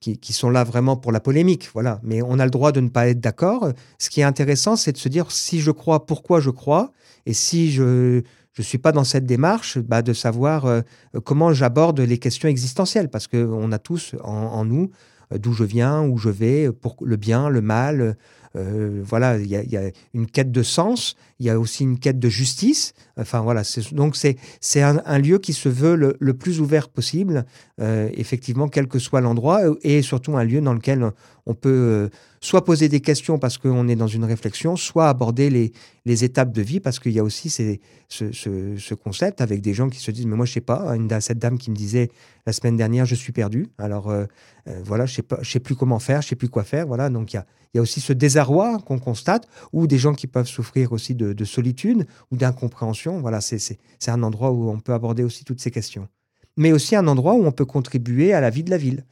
qui, 0.00 0.18
qui 0.18 0.32
sont 0.32 0.50
là 0.50 0.64
vraiment 0.64 0.96
pour 0.96 1.12
la 1.12 1.20
polémique. 1.20 1.70
Voilà. 1.72 2.00
Mais 2.02 2.22
on 2.22 2.38
a 2.38 2.44
le 2.44 2.50
droit 2.50 2.72
de 2.72 2.80
ne 2.80 2.88
pas 2.88 3.08
être 3.08 3.20
d'accord. 3.20 3.72
Ce 3.98 4.10
qui 4.10 4.20
est 4.20 4.24
intéressant, 4.24 4.76
c'est 4.76 4.92
de 4.92 4.98
se 4.98 5.08
dire 5.08 5.30
si 5.30 5.60
je 5.60 5.70
crois, 5.70 6.06
pourquoi 6.06 6.40
je 6.40 6.50
crois. 6.50 6.92
Et 7.26 7.34
si 7.34 7.70
je, 7.72 8.22
je 8.58 8.62
ne 8.62 8.66
suis 8.66 8.78
pas 8.78 8.90
dans 8.90 9.04
cette 9.04 9.24
démarche 9.24 9.78
bah, 9.78 10.02
de 10.02 10.12
savoir 10.12 10.66
euh, 10.66 10.80
comment 11.24 11.52
j'aborde 11.52 12.00
les 12.00 12.18
questions 12.18 12.48
existentielles, 12.48 13.08
parce 13.08 13.28
qu'on 13.28 13.70
a 13.70 13.78
tous 13.78 14.16
en, 14.24 14.64
nous 14.64 14.90
euh, 15.32 15.38
d'où 15.38 15.52
je 15.52 15.62
viens, 15.62 16.02
où 16.02 16.18
je 16.18 16.28
vais, 16.28 16.72
pour 16.72 16.96
le 17.04 17.14
bien, 17.14 17.48
le 17.48 17.60
mal. 17.60 18.16
Euh, 18.56 19.02
voilà, 19.04 19.38
il 19.38 19.46
y, 19.46 19.76
a 19.76 19.90
une 20.14 20.26
quête 20.26 20.50
de 20.50 20.62
sens, 20.62 21.16
il 21.38 21.46
y 21.46 21.50
a 21.50 21.58
aussi 21.58 21.84
une 21.84 21.98
quête 21.98 22.18
de 22.18 22.28
justice. 22.28 22.94
Enfin 23.16 23.40
voilà, 23.40 23.62
donc 23.92 24.16
c'est 24.16 24.82
un, 24.82 25.18
lieu 25.18 25.38
qui 25.38 25.52
se 25.52 25.68
veut 25.68 25.96
le, 25.96 26.34
plus 26.34 26.60
ouvert 26.60 26.88
possible, 26.88 27.44
effectivement, 27.78 28.68
quel 28.68 28.86
que 28.86 28.98
soit 28.98 29.20
l'endroit, 29.20 29.60
et 29.82 30.02
surtout 30.02 30.36
un 30.36 30.44
lieu 30.44 30.60
dans 30.60 30.74
lequel 30.74 31.10
on 31.46 31.54
peut 31.54 32.10
soit 32.40 32.64
poser 32.64 32.88
des 32.88 33.00
questions 33.00 33.38
parce 33.38 33.58
qu'on 33.58 33.88
est 33.88 33.96
dans 33.96 34.06
une 34.06 34.24
réflexion, 34.24 34.76
soit 34.76 35.08
aborder 35.08 35.50
les, 35.50 35.72
les 36.04 36.24
étapes 36.24 36.52
de 36.52 36.62
vie 36.62 36.80
parce 36.80 36.98
qu'il 36.98 37.12
y 37.12 37.18
a 37.18 37.24
aussi 37.24 37.50
ce, 37.50 37.76
ce, 38.08 38.94
concept 38.94 39.40
avec 39.40 39.60
des 39.60 39.74
gens 39.74 39.88
qui 39.88 39.98
se 39.98 40.10
disent 40.10 40.26
mais 40.26 40.36
moi 40.36 40.46
je 40.46 40.52
sais 40.52 40.60
pas 40.60 40.96
une, 40.96 41.08
cette 41.20 41.38
dame 41.38 41.58
qui 41.58 41.70
me 41.70 41.76
disait 41.76 42.10
la 42.46 42.52
semaine 42.52 42.76
dernière 42.76 43.06
je 43.06 43.14
suis 43.14 43.32
perdu 43.32 43.68
alors 43.78 44.08
euh, 44.10 44.24
euh, 44.68 44.80
voilà 44.84 45.06
je 45.06 45.16
sais 45.16 45.22
sais 45.42 45.60
plus 45.60 45.74
comment 45.74 45.98
faire 45.98 46.22
je 46.22 46.28
sais 46.28 46.36
plus 46.36 46.48
quoi 46.48 46.64
faire 46.64 46.86
voilà 46.86 47.10
donc 47.10 47.32
il 47.32 47.36
y 47.36 47.38
a, 47.38 47.46
y 47.74 47.78
a 47.78 47.82
aussi 47.82 48.00
ce 48.00 48.12
qu'on 48.46 48.98
constate 48.98 49.48
ou 49.72 49.86
des 49.86 49.98
gens 49.98 50.14
qui 50.14 50.26
peuvent 50.26 50.46
souffrir 50.46 50.92
aussi 50.92 51.14
de, 51.14 51.32
de 51.32 51.44
solitude 51.44 52.06
ou 52.30 52.36
d'incompréhension. 52.36 53.20
Voilà 53.20 53.40
c'est 53.40 53.78
un 54.08 54.22
endroit 54.22 54.50
où 54.50 54.70
on 54.70 54.80
peut 54.80 54.92
aborder 54.92 55.24
aussi 55.24 55.44
toutes 55.44 55.60
ces 55.60 55.70
questions. 55.70 56.08
Mais 56.56 56.72
aussi 56.72 56.96
un 56.96 57.06
endroit 57.06 57.34
où 57.34 57.44
on 57.44 57.52
peut 57.52 57.64
contribuer 57.64 58.32
à 58.32 58.40
la 58.40 58.50
vie 58.50 58.64
de 58.64 58.70
la 58.70 58.78
ville. 58.78 59.04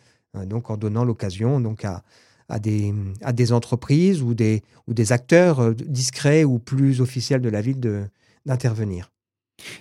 Donc 0.44 0.70
en 0.70 0.76
donnant 0.76 1.04
l'occasion 1.04 1.60
donc 1.60 1.84
à 1.84 2.58
des, 2.58 3.52
entreprises 3.52 4.22
ou 4.22 4.34
des, 4.34 4.62
ou 4.86 4.94
des 4.94 5.12
acteurs 5.12 5.74
discrets 5.74 6.44
ou 6.44 6.58
plus 6.58 7.00
officiels 7.00 7.40
de 7.40 7.48
la 7.48 7.60
ville 7.60 8.08
d'intervenir. 8.44 9.10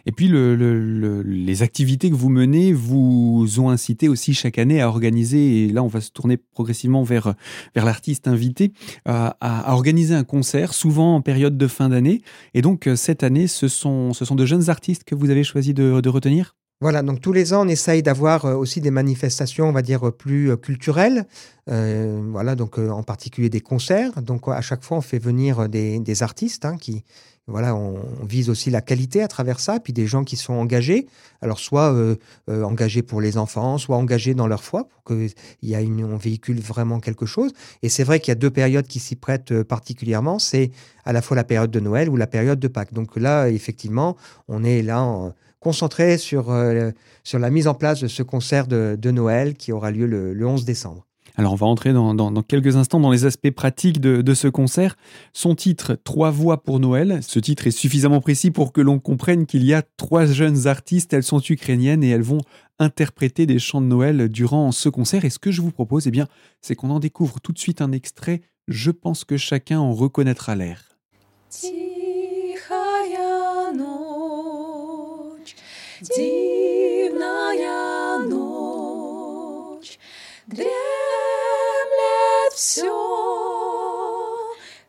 Et 0.05 0.12
puis 0.12 0.29
les 0.29 1.63
activités 1.63 2.10
que 2.10 2.15
vous 2.15 2.29
menez 2.29 2.74
vous 2.74 3.60
ont 3.60 3.70
incité 3.70 4.08
aussi 4.08 4.34
chaque 4.34 4.58
année 4.58 4.82
à 4.82 4.88
organiser, 4.88 5.65
et 5.65 5.67
là 5.70 5.84
on 5.84 5.88
va 5.88 6.01
se 6.01 6.12
tourner 6.12 6.38
progressivement 6.38 7.03
vers, 7.03 7.34
l'artiste 7.75 8.27
invité, 8.27 8.72
à, 9.05 9.74
organiser 9.74 10.15
un 10.15 10.24
concert, 10.24 10.74
souvent 10.74 11.15
en 11.15 11.22
période 11.22 11.58
de 11.58 11.67
fin 11.67 11.89
d'année. 11.89 12.22
Et 12.53 12.62
donc 12.62 12.88
euh, 12.88 12.96
cette 12.96 13.24
année, 13.24 13.48
ce 13.48 13.67
sont, 13.67 14.13
ce 14.13 14.25
sont 14.25 14.36
de 14.36 14.46
jeunes 14.46 14.70
artistes 14.70 15.03
que 15.03 15.15
vous 15.15 15.29
avez 15.29 15.44
choisi 15.44 15.74
de, 15.74 16.08
retenir? 16.10 16.55
Voilà, 16.82 17.01
donc 17.01 17.22
tous 17.22 17.34
les 17.34 17.53
ans, 17.53 17.65
on 17.65 17.67
essaye 17.67 18.03
d'avoir 18.03 18.46
euh, 18.46 18.55
aussi 18.55 18.82
des 18.82 18.91
manifestations, 18.91 19.67
on 19.67 19.72
va 19.72 19.82
dire, 19.82 20.12
plus 20.12 20.51
euh, 20.51 20.58
culturelles. 20.58 21.25
voilà, 21.67 22.55
donc 22.55 22.77
en 22.77 23.03
particulier 23.03 23.50
des 23.50 23.62
concerts. 23.62 24.22
Donc 24.22 24.48
à 24.48 24.62
chaque 24.62 24.84
fois, 24.84 24.98
on 24.98 25.01
fait 25.01 25.20
venir 25.20 25.67
des, 25.70 26.24
artistes 26.24 26.65
hein, 26.65 26.77
qui, 26.77 27.03
voilà, 27.48 27.75
on, 27.75 28.00
vise 28.25 28.50
aussi 28.50 28.72
la 28.72 28.82
qualité 28.82 29.22
à 29.22 29.27
travers 29.27 29.60
ça, 29.60 29.79
puis 29.79 29.94
des 29.94 30.08
gens 30.08 30.24
qui 30.24 30.36
sont 30.36 30.53
engagés, 30.53 31.08
alors 31.41 31.60
soit 31.60 31.94
euh, 31.94 32.15
euh, 32.50 32.63
engagés 32.63 33.03
pour 33.03 33.22
les 33.22 33.38
enfants, 33.38 33.77
soit 33.77 33.98
engagés 33.98 34.34
dans 34.34 34.48
leur 34.48 34.63
foi, 34.63 34.88
pour 35.03 35.15
une, 35.15 36.03
on 36.03 36.17
véhicule 36.17 36.60
vraiment 36.60 37.00
quelque 37.00 37.27
chose. 37.27 37.51
Et 37.84 37.89
c'est 37.89 38.03
vrai 38.03 38.20
qu'il 38.20 38.32
y 38.32 38.34
a 38.34 38.36
deux 38.36 38.50
périodes 38.50 38.88
qui 38.88 39.00
s'y 39.00 39.15
prêtent 39.15 39.51
euh, 39.51 39.63
particulièrement, 39.63 40.39
c'est 40.39 40.72
à 41.03 41.13
la 41.13 41.22
fois 41.22 41.38
la 41.38 41.44
période 41.44 41.70
de 41.70 41.79
Noël 41.79 42.10
ou 42.10 42.17
la 42.17 42.25
période 42.25 42.60
de 42.60 42.67
Pâques. 42.67 42.94
Donc 42.94 43.15
là, 43.15 43.48
effectivement, 43.48 44.17
on 44.48 44.63
est 44.63 44.82
là 44.82 45.34
concentré 45.65 46.17
sur, 46.17 46.55
sur 47.24 47.39
la 47.39 47.50
mise 47.50 47.67
en 47.67 47.74
place 47.74 48.00
de 48.00 48.07
ce 48.07 48.24
concert 48.24 48.67
de, 48.67 49.12
Noël 49.12 49.55
qui 49.55 49.72
aura 49.72 49.89
lieu 49.89 50.05
le 50.05 50.48
11 50.48 50.63
décembre. 50.63 51.05
Alors 51.38 51.53
on 51.53 51.55
va 51.55 51.67
entrer 51.67 51.91
dans, 51.91 52.41
quelques 52.43 52.77
instants 52.77 53.00
dans 53.00 53.12
les 53.12 53.25
aspects 53.25 53.51
pratiques 53.51 54.00
de, 54.00 54.34
ce 54.34 54.48
concert. 54.48 54.95
Son 55.34 55.55
titre, 55.55 55.98
Trois 56.03 56.31
voix 56.31 56.63
pour 56.63 56.79
Noël. 56.79 57.19
Ce 57.22 57.39
titre 57.39 57.67
est 57.67 57.72
suffisamment 57.72 58.22
précis 58.22 58.51
pour 58.51 58.72
que 58.72 58.81
l'on 58.81 59.00
comprenne 59.00 59.45
qu'il 59.45 59.63
y 59.63 59.74
a 59.74 59.84
trois 59.98 60.25
jeunes 60.25 60.67
artistes, 60.67 61.13
elles 61.13 61.24
sont 61.24 61.41
ukrainiennes 61.41 62.03
et 62.03 62.10
elles 62.10 62.22
vont 62.22 62.41
interpréter 62.79 63.45
des 63.45 63.60
chants 63.60 63.81
de 63.81 63.88
Noël 63.88 64.29
durant 64.29 64.72
ce 64.72 64.89
concert. 64.89 65.25
Et 65.25 65.29
ce 65.29 65.39
que 65.39 65.51
je 65.51 65.62
vous 65.62 65.72
propose, 65.72 66.07
eh 66.07 66.12
bien, 66.12 66.27
c'est 66.62 66.75
qu'on 66.75 66.89
en 66.89 67.00
découvre 67.00 67.39
tout 67.41 67.51
de 67.51 67.60
suite 67.60 67.81
un 67.81 67.91
extrait. 67.91 68.41
Je 68.67 68.91
pense 68.91 69.25
que 69.25 69.38
chacun 69.38 69.79
en 69.79 69.93
reconnaîtra 69.93 70.55
l'air. 70.55 70.84
Все 82.54 82.92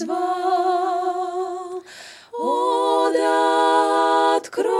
призвал. 0.00 1.82
Он 2.32 3.16
откроются 4.36 4.72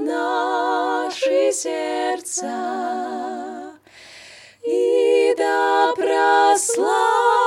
наши 0.00 1.52
сердца, 1.52 2.50
и 4.62 5.34
да 5.36 5.92
прославится 5.96 7.43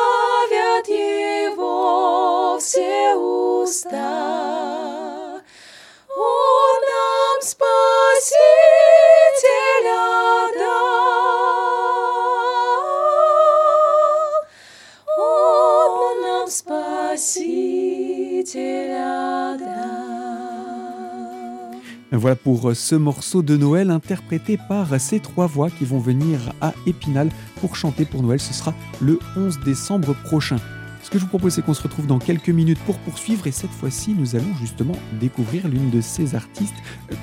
Voilà 22.18 22.36
pour 22.36 22.76
ce 22.76 22.96
morceau 22.96 23.44
de 23.44 23.56
Noël 23.56 23.92
interprété 23.92 24.58
par 24.58 25.00
ces 25.00 25.20
trois 25.20 25.46
voix 25.46 25.70
qui 25.70 25.86
vont 25.86 26.00
venir 26.00 26.40
à 26.62 26.74
Épinal 26.88 27.30
pour 27.62 27.76
chanter 27.76 28.06
pour 28.06 28.24
Noël. 28.24 28.40
Ce 28.40 28.56
sera 28.56 28.74
le 29.00 29.20
11 29.36 29.60
décembre 29.64 30.16
prochain. 30.24 30.58
Ce 31.04 31.12
que 31.12 31.20
je 31.20 31.24
vous 31.24 31.30
propose, 31.30 31.54
c'est 31.54 31.62
qu'on 31.62 31.76
se 31.76 31.84
retrouve 31.84 32.08
dans 32.08 32.18
quelques 32.18 32.50
minutes 32.50 32.80
pour 32.86 32.98
poursuivre 32.98 33.46
et 33.46 33.52
cette 33.52 33.70
fois-ci, 33.70 34.16
nous 34.18 34.36
allons 34.36 34.56
justement 34.60 34.96
découvrir 35.20 35.68
l'une 35.68 35.92
de 35.92 36.02
ces 36.02 36.34
artistes 36.34 36.76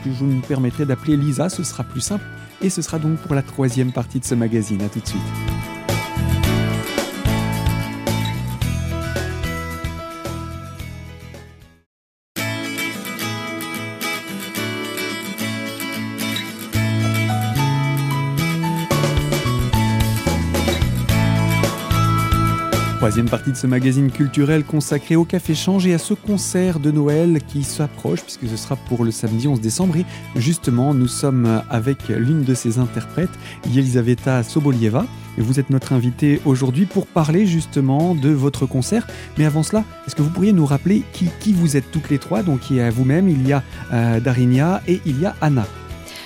que 0.05 0.13
je 0.13 0.25
me 0.25 0.41
permettrai 0.41 0.87
d'appeler 0.87 1.17
Lisa. 1.17 1.49
Ce 1.49 1.65
sera 1.65 1.83
plus 1.83 2.01
simple 2.01 2.25
et 2.63 2.71
ce 2.71 2.81
sera 2.81 3.01
donc 3.01 3.19
pour 3.19 3.35
la 3.35 3.43
troisième 3.43 3.91
partie 3.91 4.21
de 4.21 4.25
ce 4.25 4.37
magazine. 4.37 4.81
À 4.83 4.89
tout 4.89 5.01
de 5.01 5.09
suite. 5.09 5.74
Troisième 23.15 23.31
partie 23.31 23.53
de 23.53 23.57
ce 23.57 23.69
magazine 23.69 24.11
culturel 24.11 24.65
consacré 24.65 25.15
au 25.15 25.25
Café 25.25 25.55
Change 25.55 25.87
et 25.87 25.95
à 25.95 25.99
ce 25.99 26.15
concert 26.15 26.81
de 26.81 26.91
Noël 26.91 27.39
qui 27.47 27.63
s'approche 27.63 28.23
puisque 28.23 28.49
ce 28.49 28.57
sera 28.57 28.75
pour 28.75 29.05
le 29.05 29.13
samedi 29.13 29.47
11 29.47 29.61
décembre. 29.61 29.99
Et 29.99 30.05
justement, 30.35 30.95
nous 30.95 31.07
sommes 31.07 31.63
avec 31.71 32.09
l'une 32.09 32.43
de 32.43 32.55
ses 32.55 32.81
interprètes, 32.81 33.31
Yelisaveta 33.71 34.43
Sobolieva. 34.43 35.07
Et 35.39 35.43
vous 35.43 35.61
êtes 35.61 35.71
notre 35.71 35.93
invité 35.93 36.41
aujourd'hui 36.45 36.87
pour 36.87 37.07
parler 37.07 37.47
justement 37.47 38.17
de 38.17 38.31
votre 38.31 38.67
concert. 38.67 39.07
Mais 39.39 39.45
avant 39.45 39.63
cela, 39.63 39.85
est-ce 40.09 40.17
que 40.17 40.23
vous 40.23 40.31
pourriez 40.31 40.53
nous 40.53 40.67
rappeler 40.67 41.05
qui, 41.13 41.29
qui 41.39 41.53
vous 41.53 41.77
êtes 41.77 41.93
toutes 41.93 42.11
les 42.11 42.19
trois? 42.19 42.43
Donc 42.43 42.69
il 42.69 42.79
y 42.79 42.81
a 42.81 42.91
vous-même, 42.91 43.29
il 43.29 43.47
y 43.47 43.53
a 43.53 43.63
euh, 43.93 44.19
Darinia 44.19 44.83
et 44.89 45.01
il 45.07 45.21
y 45.21 45.27
a 45.27 45.37
Anna. 45.41 45.69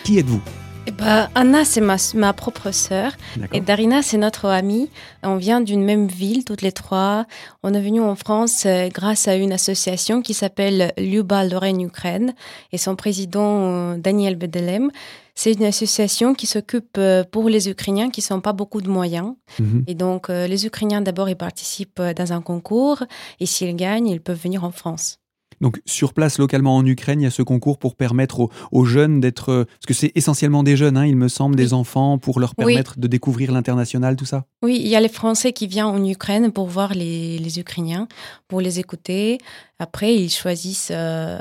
Qui 0.04 0.18
êtes-vous? 0.18 0.40
Eh 0.88 0.90
ben, 0.90 1.28
Anna, 1.34 1.66
c'est 1.66 1.82
ma, 1.82 1.96
ma, 2.14 2.32
propre 2.32 2.70
sœur. 2.70 3.12
Et 3.52 3.60
Darina, 3.60 4.00
c'est 4.00 4.16
notre 4.16 4.46
amie. 4.46 4.88
On 5.22 5.36
vient 5.36 5.60
d'une 5.60 5.84
même 5.84 6.06
ville, 6.06 6.46
toutes 6.46 6.62
les 6.62 6.72
trois. 6.72 7.26
On 7.62 7.74
est 7.74 7.80
venu 7.82 8.00
en 8.00 8.14
France 8.14 8.64
euh, 8.64 8.88
grâce 8.88 9.28
à 9.28 9.34
une 9.34 9.52
association 9.52 10.22
qui 10.22 10.32
s'appelle 10.32 10.94
Luba 10.96 11.44
Lorraine 11.44 11.82
Ukraine 11.82 12.32
et 12.72 12.78
son 12.78 12.96
président, 12.96 13.64
euh, 13.64 13.96
Daniel 13.98 14.36
Bedelem. 14.36 14.90
C'est 15.34 15.52
une 15.52 15.64
association 15.64 16.32
qui 16.32 16.46
s'occupe 16.46 16.96
euh, 16.96 17.22
pour 17.22 17.50
les 17.50 17.68
Ukrainiens 17.68 18.08
qui 18.08 18.24
n'ont 18.30 18.40
pas 18.40 18.54
beaucoup 18.54 18.80
de 18.80 18.88
moyens. 18.88 19.34
Mhm. 19.58 19.84
Et 19.88 19.94
donc, 19.94 20.30
les 20.30 20.64
Ukrainiens, 20.64 21.02
d'abord, 21.02 21.28
ils 21.28 21.36
participent 21.36 22.00
dans 22.00 22.32
un 22.32 22.40
concours. 22.40 23.04
Et 23.40 23.46
s'ils 23.46 23.76
gagnent, 23.76 24.08
ils 24.08 24.22
peuvent 24.22 24.40
venir 24.42 24.64
en 24.64 24.70
France. 24.70 25.18
Donc 25.60 25.80
sur 25.86 26.12
place, 26.12 26.38
localement 26.38 26.76
en 26.76 26.86
Ukraine, 26.86 27.20
il 27.20 27.24
y 27.24 27.26
a 27.26 27.30
ce 27.30 27.42
concours 27.42 27.78
pour 27.78 27.96
permettre 27.96 28.48
aux, 28.72 28.84
jeunes 28.84 29.20
d'être... 29.20 29.50
Euh, 29.50 29.64
parce 29.64 29.86
que 29.86 29.94
c'est 29.94 30.12
essentiellement 30.14 30.62
des 30.62 30.76
jeunes, 30.76 30.96
hein, 30.96 31.06
il 31.06 31.16
me 31.16 31.28
semble, 31.28 31.56
des 31.56 31.72
enfants, 31.72 32.18
pour 32.18 32.40
leur 32.40 32.54
permettre 32.54 32.98
de 32.98 33.06
découvrir 33.06 33.52
l'international, 33.52 34.16
tout 34.16 34.24
ça? 34.24 34.44
Oui, 34.62 34.80
il 34.80 34.88
y 34.88 34.96
a 34.96 35.00
les 35.00 35.08
Français 35.08 35.52
qui 35.52 35.66
viennent 35.66 35.86
en 35.86 36.04
Ukraine 36.04 36.52
pour 36.52 36.68
voir 36.68 36.94
les, 36.94 37.58
Ukrainiens, 37.58 38.08
pour 38.46 38.60
les 38.60 38.78
écouter. 38.78 39.38
Après, 39.78 40.14
ils 40.14 40.30
choisissent, 40.30 40.92
euh, 40.92 41.38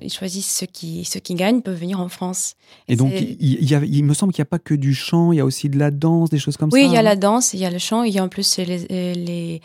ils 0.00 0.12
choisissent 0.12 0.58
ceux 0.58 0.66
qui, 0.66 1.04
ceux 1.04 1.20
qui 1.20 1.34
gagnent 1.34 1.60
peuvent 1.60 1.78
venir 1.78 2.00
en 2.00 2.08
France. 2.08 2.54
Et, 2.88 2.96
donc, 2.96 3.12
il, 3.14 4.04
me 4.04 4.14
semble 4.14 4.32
qu'il 4.32 4.42
n'y 4.42 4.48
a 4.48 4.50
pas 4.50 4.58
que 4.58 4.74
du 4.74 4.94
chant, 4.94 5.32
il 5.32 5.36
y 5.36 5.40
a 5.40 5.44
aussi 5.44 5.68
de 5.68 5.78
la 5.78 5.90
danse, 5.90 6.30
des 6.30 6.38
choses 6.38 6.56
comme 6.56 6.70
ça. 6.70 6.76
Oui, 6.76 6.84
il 6.86 6.92
y 6.92 6.96
a 6.96 7.02
la 7.02 7.16
danse, 7.16 7.54
il 7.54 7.60
y 7.60 7.64
a 7.64 7.70
le 7.70 7.78
chant, 7.78 8.02
il 8.02 8.12
y 8.12 8.18
a 8.18 8.24
en 8.24 8.28
plus 8.28 8.58
les, 8.58 9.14
les 9.14 9.60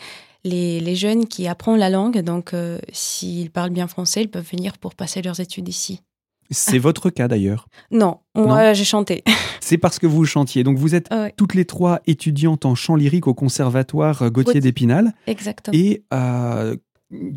les, 0.46 0.96
jeunes 0.96 1.26
qui 1.26 1.48
apprennent 1.48 1.78
la 1.78 1.90
langue. 1.90 2.22
Donc, 2.22 2.54
s'ils 2.94 3.52
parlent 3.52 3.72
bien 3.72 3.88
français, 3.88 4.22
ils 4.22 4.30
peuvent 4.30 4.50
venir 4.50 4.78
pour 4.78 4.96
passer 4.96 5.22
leurs 5.22 5.40
études 5.40 5.68
ici. 5.68 6.02
C'est 6.52 6.78
votre 6.78 7.10
cas 7.10 7.28
d'ailleurs 7.28 7.68
Non, 7.90 8.20
moi 8.36 8.74
j'ai 8.74 8.84
chanté. 8.84 9.24
C'est 9.62 9.80
parce 9.80 9.98
que 9.98 10.06
vous 10.06 10.26
chantiez. 10.26 10.64
Donc 10.64 10.78
vous 10.78 10.94
êtes 10.94 11.10
toutes 11.38 11.56
les 11.56 11.66
trois 11.66 12.02
étudiantes 12.06 12.66
en 12.66 12.76
chant 12.76 12.96
lyrique 12.96 13.28
au 13.28 13.34
conservatoire 13.34 14.30
Gauthier 14.30 14.62
d'Épinal. 14.62 15.14
Exactement. 15.28 15.76
Et 15.76 16.04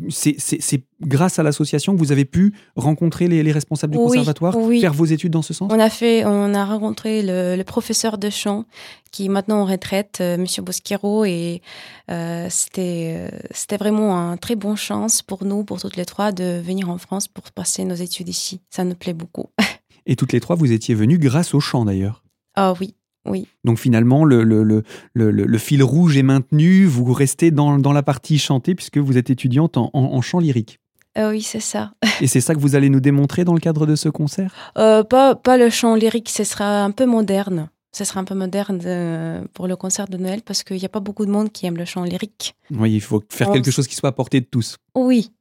c'est 0.09 0.83
grâce 1.01 1.39
à 1.39 1.43
l'association 1.43 1.93
que 1.93 1.99
vous 1.99 2.11
avez 2.11 2.25
pu 2.25 2.53
rencontrer 2.75 3.27
les, 3.27 3.51
responsables 3.51 3.93
du 3.93 3.97
conservatoire, 3.97 4.55
faire 4.79 4.93
vos 4.93 5.05
études 5.05 5.31
dans 5.31 5.41
ce 5.41 5.53
sens? 5.53 5.71
On 5.71 5.79
a 5.79 5.89
fait, 5.89 6.25
on 6.25 6.53
a 6.53 6.65
rencontré 6.65 7.21
le, 7.23 7.63
professeur 7.63 8.17
de 8.17 8.29
chant 8.29 8.65
qui 9.11 9.25
est 9.25 9.29
maintenant 9.29 9.61
en 9.61 9.65
retraite, 9.65 10.21
M. 10.21 10.25
Euh, 10.25 10.41
Monsieur 10.41 10.61
Bosquero, 10.61 11.25
et 11.25 11.61
euh, 12.09 12.47
c'était 12.49 13.15
euh, 13.15 13.37
c'était 13.51 13.77
vraiment 13.77 14.17
un 14.17 14.37
très 14.37 14.55
bon 14.55 14.75
chance 14.75 15.21
pour 15.21 15.45
nous, 15.45 15.63
pour 15.63 15.79
toutes 15.79 15.95
les 15.95 16.05
trois, 16.05 16.31
de 16.31 16.61
venir 16.63 16.89
en 16.89 16.97
France 16.97 17.27
pour 17.27 17.51
passer 17.51 17.85
nos 17.85 17.95
études 17.95 18.29
ici. 18.29 18.61
Ça 18.69 18.83
nous 18.83 18.95
plaît 18.95 19.13
beaucoup. 19.13 19.49
Et 20.05 20.15
toutes 20.15 20.33
les 20.33 20.39
trois, 20.39 20.55
vous 20.55 20.71
étiez 20.71 20.95
venues 20.95 21.19
grâce 21.19 21.53
au 21.53 21.59
chant 21.59 21.85
d'ailleurs? 21.85 22.23
Ah 22.55 22.73
oui, 22.79 22.95
oui. 23.25 23.47
Donc 23.63 23.77
finalement, 23.79 24.25
le, 24.25 24.43
le, 24.43 24.63
le, 24.63 24.83
le, 25.13 25.57
fil 25.57 25.83
rouge 25.83 26.17
est 26.17 26.23
maintenu, 26.23 26.85
vous 26.85 27.11
restez 27.13 27.51
dans, 27.51 27.77
dans, 27.77 27.93
la 27.93 28.03
partie 28.03 28.39
chantée 28.39 28.75
puisque 28.75 28.97
vous 28.97 29.17
êtes 29.17 29.29
étudiante 29.29 29.77
en, 29.77 29.89
en, 29.93 30.21
chant 30.21 30.39
lyrique. 30.39 30.79
Euh, 31.17 31.31
oui, 31.31 31.41
c'est 31.41 31.59
ça. 31.59 31.91
Et 32.21 32.27
c'est 32.27 32.41
ça 32.41 32.55
que 32.55 32.59
vous 32.59 32.75
allez 32.75 32.89
nous 32.89 32.99
démontrer 32.99 33.43
dans 33.43 33.53
le 33.53 33.59
cadre 33.59 33.85
de 33.85 33.95
ce 33.95 34.09
concert? 34.09 34.53
Euh, 34.77 35.03
pas, 35.03 35.35
pas 35.35 35.57
le 35.57 35.69
chant 35.69 35.95
lyrique, 35.95 36.29
ce 36.29 36.43
sera 36.43 36.83
un 36.83 36.91
peu 36.91 37.05
moderne. 37.05 37.69
Ce 37.91 38.03
sera 38.03 38.19
un 38.19 38.23
peu 38.23 38.35
moderne 38.35 38.79
euh, 38.85 39.43
pour 39.53 39.67
le 39.67 39.75
concert 39.75 40.07
de 40.07 40.17
Noël 40.17 40.41
parce 40.45 40.63
qu'il 40.63 40.77
n'y 40.77 40.85
a 40.85 40.89
pas 40.89 40.99
beaucoup 40.99 41.25
de 41.25 41.31
monde 41.31 41.51
qui 41.51 41.65
aime 41.65 41.75
le 41.75 41.85
chant 41.85 42.03
lyrique. 42.03 42.55
Oui, 42.71 42.93
il 42.93 43.01
faut 43.01 43.23
faire 43.29 43.51
quelque 43.51 43.71
chose 43.71 43.87
qui 43.87 43.95
soit 43.95 44.09
à 44.09 44.11
portée 44.11 44.41
de 44.41 44.45
tous. 44.45 44.77
Oui, 44.95 45.31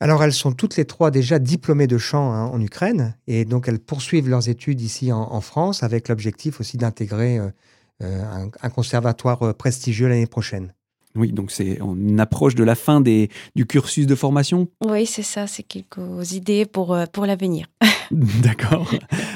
Alors 0.00 0.22
elles 0.22 0.32
sont 0.32 0.52
toutes 0.52 0.76
les 0.76 0.84
trois 0.84 1.10
déjà 1.10 1.38
diplômées 1.38 1.86
de 1.86 1.98
chant 1.98 2.32
hein, 2.32 2.46
en 2.46 2.60
Ukraine 2.60 3.16
et 3.26 3.44
donc 3.44 3.68
elles 3.68 3.80
poursuivent 3.80 4.28
leurs 4.28 4.48
études 4.48 4.80
ici 4.80 5.12
en, 5.12 5.40
France 5.40 5.82
avec 5.82 6.08
l'objectif 6.08 6.60
aussi 6.60 6.76
d'intégrer 6.76 7.38
euh, 7.38 7.50
euh, 8.02 8.48
un, 8.62 8.70
conservatoire 8.70 9.42
euh, 9.42 9.52
prestigieux 9.52 10.08
l'année 10.08 10.26
prochaine. 10.26 10.72
Oui, 11.16 11.32
donc 11.32 11.50
c'est 11.50 11.78
on 11.82 12.18
approche 12.18 12.54
de 12.54 12.64
la 12.64 12.74
fin 12.74 13.00
des, 13.00 13.30
du 13.56 13.66
cursus 13.66 14.06
de 14.06 14.14
formation. 14.14 14.68
Oui, 14.84 15.06
c'est 15.06 15.22
ça, 15.22 15.46
c'est 15.46 15.62
quelques 15.62 16.32
idées 16.32 16.66
pour, 16.66 16.96
pour 17.12 17.26
l'avenir. 17.26 17.66
D'accord. 18.10 18.90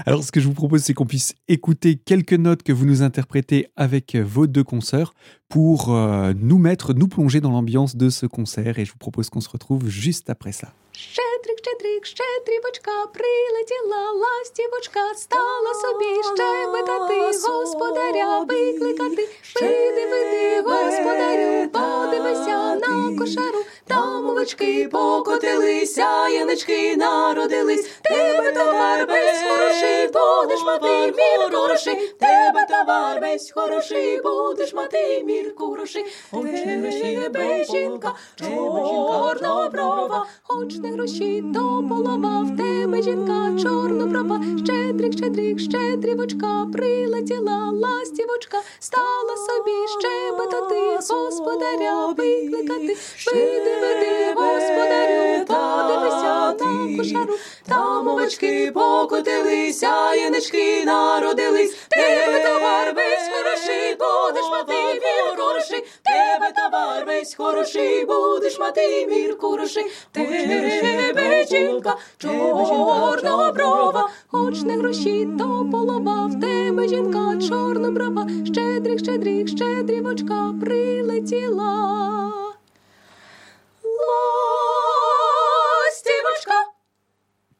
Alors 0.06 0.22
ce 0.24 0.32
que 0.32 0.40
je 0.40 0.46
vous 0.46 0.54
propose, 0.54 0.82
c'est 0.82 0.94
qu'on 0.94 1.06
puisse 1.06 1.34
écouter 1.48 1.96
quelques 1.96 2.34
notes 2.34 2.62
que 2.62 2.72
vous 2.72 2.86
nous 2.86 3.02
interprétez 3.02 3.68
avec 3.76 4.16
vos 4.16 4.46
deux 4.46 4.64
consoeurs 4.64 5.14
pour 5.48 5.90
nous 5.90 6.58
mettre, 6.58 6.92
nous 6.92 7.08
plonger 7.08 7.40
dans 7.40 7.52
l'ambiance 7.52 7.96
de 7.96 8.10
ce 8.10 8.26
concert. 8.26 8.78
Et 8.78 8.84
je 8.84 8.92
vous 8.92 8.98
propose 8.98 9.30
qu'on 9.30 9.40
se 9.40 9.48
retrouve 9.48 9.88
juste 9.88 10.30
après 10.30 10.52
ça. 10.52 10.72
Щедрик, 10.96 11.58
щедрик, 11.58 12.06
щедрівочка, 12.06 12.92
прилетіла 13.14 14.12
ластівочка, 14.12 15.14
стала 15.14 15.74
собі 15.74 16.22
щебетати, 16.22 17.48
господаря 17.48 18.38
викликати. 18.38 19.28
Види, 19.60 20.06
види, 20.06 20.60
господарю, 20.60 21.68
подивися 21.68 22.74
на 22.74 23.18
кошару, 23.18 23.64
там 23.86 24.30
овечки 24.30 24.88
покотилися, 24.92 26.28
янички 26.28 26.96
народились. 26.96 27.90
Тебе 28.02 28.52
товар 28.52 29.06
весь 29.08 29.42
хороший, 29.48 30.06
будеш 30.06 30.62
мати 30.64 31.12
мірку 31.16 31.56
грошей. 31.56 32.14
Тебе 32.20 32.66
товар 32.70 33.20
весь 33.20 33.50
хороший, 33.50 34.20
будеш 34.22 34.72
мати 34.74 35.22
мірку 35.24 35.72
грошей. 35.72 36.04
Тебе 36.30 37.64
жінка, 37.64 38.14
чорноброва, 38.38 40.26
хоч 40.42 40.74
не 40.84 40.92
гроші, 40.92 41.44
то 41.54 41.84
полова 41.88 42.42
в 42.42 42.56
тебе 42.56 43.02
жінка, 43.02 43.62
чорноброва, 43.62 44.40
щедрик, 44.64 45.12
щедрик, 45.12 45.60
щедрівочка, 45.60 46.66
прилетіла 46.72 47.70
ластівочка, 47.70 48.58
стала 48.80 49.36
собі 49.46 49.76
щебетати, 50.00 51.14
господаря 51.14 52.06
викликати, 52.06 52.96
види, 53.26 53.74
види, 53.80 54.34
господарю, 54.34 55.44
подивися 55.46 56.54
на 56.54 56.96
кошару, 56.96 57.34
там 57.68 58.08
овечки 58.08 58.70
покотилися, 58.74 60.14
янички 60.14 60.84
народились, 60.84 61.76
тебе 61.88 62.44
товар 62.44 62.94
весь 62.96 63.28
хороший, 63.32 63.96
будеш 63.98 64.50
мати 64.50 64.72
мірку 64.72 65.42
грошей, 65.42 65.84
тебе 66.23 66.53
товар 66.55 67.05
весь 67.05 67.35
хороший, 67.35 68.05
будеш 68.05 68.59
мати 68.59 69.07
мірку 69.07 69.49
грошей, 69.49 69.85
тебе 70.11 71.45
жінка, 71.49 71.95
чорноброва, 72.17 74.09
хоч 74.27 74.61
не 74.61 74.77
гроші, 74.77 75.27
то 75.39 75.69
полова, 75.71 76.25
в 76.25 76.39
тебе 76.39 76.87
жінка, 76.87 77.47
чорноброва, 77.47 78.27
щедрик, 78.45 78.99
щедрик, 78.99 79.47
щедрівочка 79.47 80.53
прилетіла. 80.61 81.95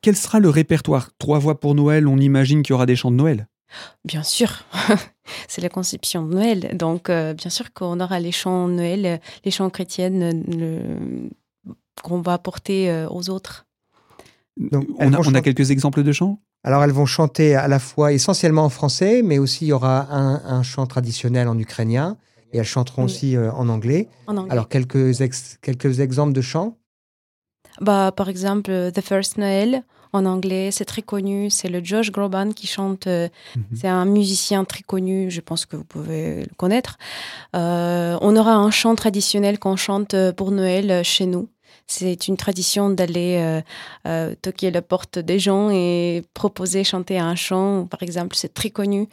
Quel 0.02 0.16
sera 0.16 0.40
le 0.40 0.50
répertoire 0.50 1.10
Trois 1.18 1.40
voix 1.40 1.60
pour 1.60 1.76
Noël, 1.76 2.08
on 2.08 2.18
imagine 2.18 2.64
qu'il 2.64 2.74
y 2.74 2.76
aura 2.76 2.86
des 2.86 2.96
chants 2.96 3.12
de 3.12 3.18
Noël 3.18 3.48
Bien 4.05 4.23
sûr, 4.23 4.65
c'est 5.49 5.63
la 5.63 5.69
conception 5.69 6.27
de 6.27 6.35
Noël. 6.35 6.77
Donc, 6.77 7.11
euh, 7.11 7.35
bien 7.35 7.51
sûr 7.51 7.73
qu'on 7.73 8.01
aura 8.01 8.21
les 8.21 8.33
chants 8.33 8.69
Noël, 8.69 9.21
les 9.45 9.51
chants 9.51 9.71
chrétiennes 9.71 11.31
qu'on 12.03 12.21
va 12.21 12.35
apporter 12.35 12.91
euh, 12.91 13.09
aux 13.09 13.31
autres. 13.31 13.67
Donc, 14.57 14.87
on, 14.99 15.35
a, 15.35 15.41
quelques 15.41 15.71
exemples 15.71 16.03
de 16.03 16.13
chants? 16.13 16.39
Alors, 16.63 16.85
elles 16.85 16.93
vont 16.93 17.07
chanter 17.07 17.57
à 17.57 17.67
la 17.67 17.81
fois 17.81 18.13
essentiellement 18.13 18.65
en 18.65 18.69
français, 18.69 19.23
mais 19.23 19.39
aussi 19.39 19.65
il 19.65 19.69
y 19.69 19.73
aura 19.73 20.13
un, 20.13 20.63
chant 20.63 20.87
traditionnel 20.87 21.49
en 21.49 21.59
ukrainien 21.59 22.17
et 22.53 22.59
elles 22.59 22.65
chanteront 22.65 23.05
aussi 23.05 23.37
euh, 23.37 23.51
en, 23.53 23.69
anglais. 23.69 24.09
en, 24.29 24.37
anglais. 24.37 24.53
Alors, 24.53 24.69
quelques, 24.69 25.13
quelques 25.61 25.99
exemples 25.99 26.33
de 26.33 26.41
chants? 26.41 26.79
Bah, 27.81 28.13
Par 28.17 28.29
exemple, 28.29 28.93
The 28.93 29.01
First 29.01 29.39
Noël 29.39 29.83
en 30.15 30.25
anglais, 30.27 30.71
c'est 30.71 30.85
très 30.85 31.03
connu. 31.03 31.51
C'est 31.51 31.69
le 31.69 31.85
Josh 31.85 32.11
Groban 32.11 32.53
qui 32.53 32.67
chante. 32.67 33.07
Euh, 33.07 33.29
mhm. 33.57 33.65
C'est 33.75 33.89
un 33.89 34.05
musicien 34.05 34.65
très 34.65 34.83
connu. 34.83 35.31
Je 35.31 35.41
pense 35.41 35.67
que 35.67 35.77
vous 35.77 35.85
pouvez 35.85 36.43
le 36.43 36.55
connaître. 36.57 36.97
Euh, 37.55 38.17
on 38.21 38.37
aura 38.37 38.55
un 38.55 38.71
chant 38.71 38.95
traditionnel 38.95 39.59
qu'on 39.59 39.77
chante 39.77 40.15
euh, 40.15 40.33
pour 40.33 40.51
Noël 40.51 41.03
chez 41.05 41.27
nous. 41.27 41.49
C'est 41.87 42.29
une 42.29 42.39
tradition 42.39 42.89
d'aller 42.89 43.61
toquer 44.41 44.71
la 44.71 44.81
porte 44.81 45.19
des 45.19 45.39
gens 45.39 45.69
et 45.71 46.25
proposer 46.33 46.83
chanter 46.83 47.19
un 47.19 47.35
chant. 47.35 47.87
Par 47.91 48.03
exemple, 48.03 48.37
c'est 48.37 48.55
très 48.55 48.71
connu. 48.71 49.07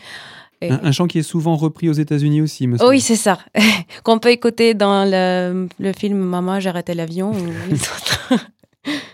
Un, 0.62 0.94
chant 0.94 1.08
qui 1.08 1.20
est 1.20 1.24
souvent 1.24 1.58
repris 1.58 1.90
aux 1.90 1.94
États-Unis 1.94 2.40
aussi, 2.40 2.68
monsieur. 2.68 2.88
Oui, 2.88 3.02
c'est 3.02 3.18
ça. 3.18 3.40
Qu'on 4.04 4.20
peut 4.20 4.32
écouter 4.32 4.74
dans 4.74 5.04
le, 5.04 5.68
le 5.80 5.92
film 5.92 6.20
Maman, 6.20 6.62
j'ai 6.62 6.70
arrêté 6.70 6.94
l'avion. 6.94 7.34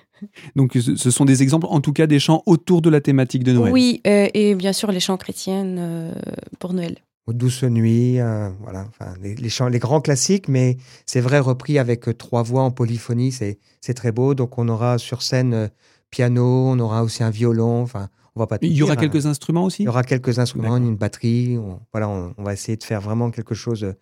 Donc 0.56 0.74
ce 0.74 1.12
sont 1.12 1.26
des 1.26 1.44
exemples, 1.44 1.68
en 1.70 1.82
tout 1.82 1.94
cas, 1.94 2.08
des 2.08 2.20
chants 2.20 2.44
autour 2.46 2.82
de 2.82 2.90
la 2.90 3.02
thématique 3.02 3.44
de 3.44 3.54
Noël. 3.54 3.72
Oui, 3.72 4.02
euh, 4.08 4.28
et 4.34 4.56
bien 4.56 4.74
sûr 4.74 4.92
les 4.92 5.00
chants 5.00 5.18
chrétiens 5.18 5.66
euh, 5.66 6.14
pour 6.60 6.74
Noël. 6.74 6.98
Douce 7.28 7.64
nuit, 7.64 8.22
euh, 8.22 8.50
voilà, 8.62 8.86
enfin, 8.88 9.14
les, 9.22 9.50
chants, 9.50 9.68
les 9.68 9.80
grands 9.80 10.00
classiques, 10.00 10.48
mais 10.48 10.78
c'est 11.06 11.20
vrai 11.20 11.40
repris 11.40 11.78
avec 11.78 12.18
trois 12.18 12.42
voix 12.42 12.62
en 12.62 12.72
polyphonie, 12.72 13.34
c'est 13.34 13.94
très 13.94 14.14
beau. 14.14 14.34
Donc 14.34 14.58
on 14.58 14.70
aura 14.70 14.98
sur 14.98 15.22
scène 15.22 15.70
piano, 16.10 16.70
on 16.70 16.80
aura 16.80 17.04
aussi 17.04 17.24
un 17.24 17.30
violon, 17.30 17.82
enfin 17.82 18.08
on 18.36 18.40
va 18.40 18.48
pas. 18.48 18.58
Il 18.62 18.72
y 18.72 18.82
aura 18.82 18.94
hein. 18.94 18.96
quelques 18.96 19.26
instruments 19.26 19.66
aussi. 19.66 19.84
Il 19.84 19.88
y 19.88 19.90
aura 19.90 20.04
quelques 20.04 20.40
instruments, 20.40 20.78
une 20.78 20.96
batterie. 20.96 21.60
voilà, 21.92 22.08
on, 22.08 22.34
on, 22.38 22.44
va 22.44 22.54
essayer 22.54 22.78
de 22.78 22.84
faire 22.84 23.02
vraiment 23.02 23.30
quelque 23.30 23.56
chose 23.56 23.94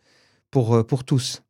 pour 0.52 0.86
pour 0.86 1.04
tous. 1.04 1.42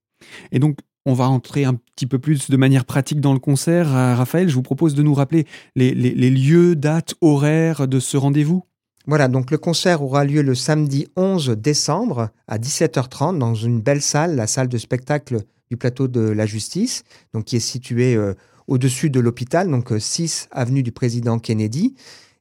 Et 0.53 0.59
donc 0.59 0.77
on 1.05 1.13
va 1.13 1.29
entrer 1.29 1.65
un 1.65 1.75
petit 1.75 2.07
peu 2.07 2.19
plus 2.19 2.49
de 2.49 2.57
manière 2.57 2.85
pratique 2.85 3.21
dans 3.21 3.33
le 3.33 3.39
concert. 3.39 3.95
Euh, 3.95 4.15
Raphaël, 4.15 4.49
je 4.49 4.55
vous 4.55 4.63
propose 4.63 4.95
de 4.95 5.03
nous 5.03 5.13
rappeler 5.13 5.45
les, 5.75 5.93
lieux, 5.93 6.75
dates, 6.75 7.13
horaires 7.21 7.87
de 7.87 7.99
ce 7.99 8.17
rendez-vous. 8.17 8.63
Voilà, 9.07 9.27
donc 9.27 9.51
le 9.51 9.59
concert 9.59 10.01
aura 10.01 10.25
lieu 10.25 10.41
le 10.41 10.55
samedi 10.55 11.07
11 11.15 11.49
décembre 11.49 12.29
à 12.47 12.57
17h30 12.57 13.37
dans 13.37 13.53
une 13.53 13.79
belle 13.79 14.01
salle, 14.01 14.35
la 14.35 14.47
salle 14.47 14.67
de 14.67 14.79
spectacle 14.79 15.41
du 15.69 15.77
plateau 15.77 16.07
de 16.07 16.21
la 16.21 16.47
Justice, 16.47 17.03
donc 17.33 17.45
qui 17.45 17.55
est 17.55 17.59
située 17.59 18.15
euh, 18.15 18.33
au-dessus 18.67 19.11
de 19.11 19.19
l'hôpital, 19.19 19.69
donc 19.69 19.93
6 19.95 20.49
euh, 20.51 20.59
avenue 20.59 20.81
du 20.81 20.91
président 20.91 21.37
Kennedy. 21.37 21.93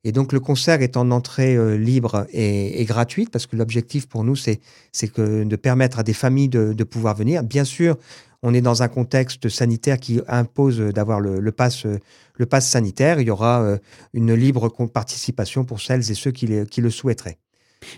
Et 0.05 0.13
donc 0.13 0.33
le 0.33 0.41
concert 0.41 0.83
est 0.83 0.97
en 0.97 1.11
entrée 1.11 1.57
libre 1.79 2.27
et, 2.33 2.85
gratuite 2.85 3.31
parce 3.31 3.47
que 3.47 3.57
l'objectif 3.57 4.07
pour 4.07 4.23
nous 4.23 4.37
c'est 4.37 4.61
que 5.13 5.45
de 5.45 5.57
permettre 5.57 5.99
à 5.99 6.03
des 6.03 6.13
familles 6.13 6.49
de, 6.49 6.85
pouvoir 6.85 7.15
venir. 7.15 7.43
Bien 7.43 7.65
sûr, 7.65 7.97
on 8.43 8.53
est 8.53 8.61
dans 8.61 8.83
un 8.83 8.89
contexte 8.89 9.49
sanitaire 9.49 9.99
qui 9.99 10.21
impose 10.29 10.79
d'avoir 10.79 11.21
le, 11.21 11.41
le 11.41 11.53
pass, 11.53 11.87
le 12.37 12.47
sanitaire. 12.61 13.21
Il 13.21 13.27
y 13.27 13.31
aura 13.31 13.63
euh, 13.63 13.79
une 14.13 14.35
libre 14.35 14.69
participation 14.93 15.65
pour 15.65 15.81
celles 15.81 16.11
et 16.11 16.15
ceux 16.15 16.31
qui, 16.31 16.47
le 16.47 16.91
souhaiteraient. 16.91 17.39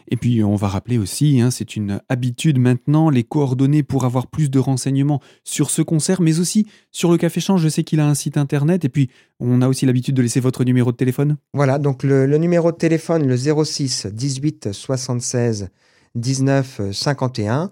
Et 0.09 0.17
puis 0.17 0.43
on 0.43 0.57
va 0.57 0.69
rappeler 0.69 0.99
aussi, 0.99 1.41
hein, 1.41 1.51
c'est 1.51 1.77
une 1.77 2.01
habitude 2.09 2.59
maintenant, 2.59 3.11
les 3.11 3.25
coordonnées 3.25 3.83
pour 3.83 4.05
avoir 4.05 4.27
plus 4.27 4.51
de 4.51 4.59
renseignements 4.59 5.21
sur 5.45 5.71
ce 5.71 5.83
concert, 5.83 6.21
mais 6.21 6.39
aussi 6.41 6.67
sur 6.91 7.11
le 7.11 7.19
Café 7.19 7.41
Change. 7.41 7.63
Je 7.63 7.69
sais 7.69 7.85
qu'il 7.85 8.01
a 8.01 8.09
un 8.09 8.15
site 8.15 8.37
internet 8.37 8.85
et 8.85 8.89
puis 8.89 9.11
on 9.41 9.63
a 9.63 9.69
aussi 9.69 9.87
l'habitude 9.87 10.15
de 10.15 10.23
laisser 10.23 10.41
votre 10.41 10.65
numéro 10.65 10.93
de 10.93 10.97
téléphone. 10.97 11.37
Voilà, 11.53 11.79
donc 11.79 12.03
le, 12.03 12.27
le 12.27 12.39
numéro 12.39 12.73
de 12.73 12.77
téléphone, 12.77 13.27
le 13.27 13.37
06 13.37 14.07
18 14.07 14.73
76 14.73 15.69
19 16.15 16.93
51. 16.93 17.71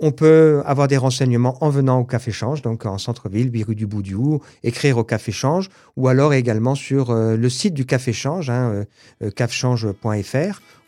On 0.00 0.12
peut 0.12 0.62
avoir 0.64 0.88
des 0.88 0.96
renseignements 0.96 1.56
en 1.60 1.70
venant 1.70 2.00
au 2.00 2.04
Café 2.04 2.30
Change, 2.30 2.62
donc 2.62 2.86
en 2.86 2.98
centre-ville, 2.98 3.50
8 3.52 3.64
rue 3.64 3.74
du 3.74 3.86
Boudiou, 3.86 4.40
écrire 4.62 4.98
au 4.98 5.04
Café 5.04 5.32
Change, 5.32 5.68
ou 5.96 6.08
alors 6.08 6.34
également 6.34 6.74
sur 6.74 7.10
euh, 7.10 7.36
le 7.36 7.48
site 7.48 7.74
du 7.74 7.86
Café 7.86 8.12
Change, 8.12 8.50
hein, 8.50 8.84
euh, 9.22 9.30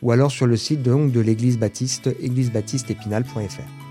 ou 0.03 0.13
alors 0.13 0.31
sur 0.31 0.47
le 0.47 0.57
site 0.57 0.83
de 0.83 1.21
l'Église 1.21 1.59
Baptiste, 1.59 2.09
église-baptiste-épinal.fr. 2.21 3.88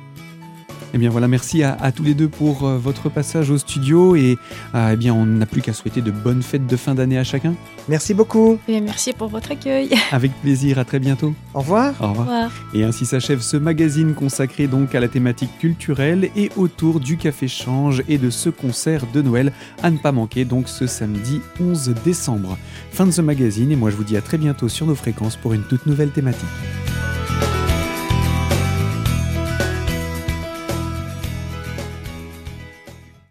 Eh 0.94 0.98
bien 0.98 1.10
voilà, 1.10 1.28
merci 1.28 1.64
à, 1.64 1.92
tous 1.92 2.04
les 2.04 2.14
deux 2.14 2.30
pour 2.30 2.66
euh, 2.66 2.78
votre 2.78 3.10
passage 3.10 3.50
au 3.50 3.58
studio 3.58 4.16
et 4.16 4.38
euh, 4.74 4.92
eh 4.94 4.96
bien 4.96 5.14
on 5.14 5.26
n'a 5.26 5.46
plus 5.46 5.62
qu'à 5.62 5.74
souhaiter 5.74 6.02
de 6.02 6.12
bonnes 6.12 6.42
fêtes 6.42 6.66
de 6.66 6.76
fin 6.78 6.96
d'année 6.96 7.18
à 7.18 7.24
chacun. 7.24 7.56
Merci 7.90 8.14
beaucoup. 8.14 8.58
Eh 8.68 8.80
merci 8.80 9.14
pour 9.14 9.28
votre 9.28 9.52
accueil. 9.52 9.90
Avec 10.12 10.32
plaisir, 10.42 10.80
à 10.80 10.86
très 10.86 11.00
bientôt. 11.00 11.34
Au 11.54 11.60
revoir. 11.60 11.94
Au 12.02 12.08
revoir. 12.14 12.52
Et 12.74 12.84
ainsi 12.84 13.06
s'achève 13.06 13.42
ce 13.42 13.58
magazine 13.58 14.14
consacré 14.14 14.68
donc 14.68 14.96
à 14.96 15.00
la 15.00 15.08
thématique 15.08 15.58
culturelle 15.60 16.30
et 16.36 16.52
autour 16.56 17.00
du 17.00 17.18
Café 17.18 17.48
Change 17.48 18.04
et 18.08 18.18
de 18.18 18.30
ce 18.30 18.50
concert 18.50 19.04
de 19.14 19.22
Noël 19.22 19.52
à 19.84 19.92
ne 19.92 19.98
pas 19.98 20.12
manquer 20.12 20.46
donc 20.46 20.70
ce 20.70 20.88
samedi 20.88 21.42
11 21.60 21.96
décembre. 22.06 22.58
Fin 22.92 23.06
de 23.06 23.12
ce 23.12 23.22
magazine 23.22 23.72
et 23.72 23.76
moi 23.76 23.90
je 23.90 23.96
vous 23.96 24.04
dis 24.04 24.18
à 24.18 24.22
très 24.22 24.38
bientôt 24.38 24.70
sur 24.70 24.86
nos 24.86 24.96
fréquences 24.96 25.36
pour 25.36 25.54
une 25.54 25.64
toute 25.64 25.86
nouvelle 25.86 26.12
thématique. 26.12 26.48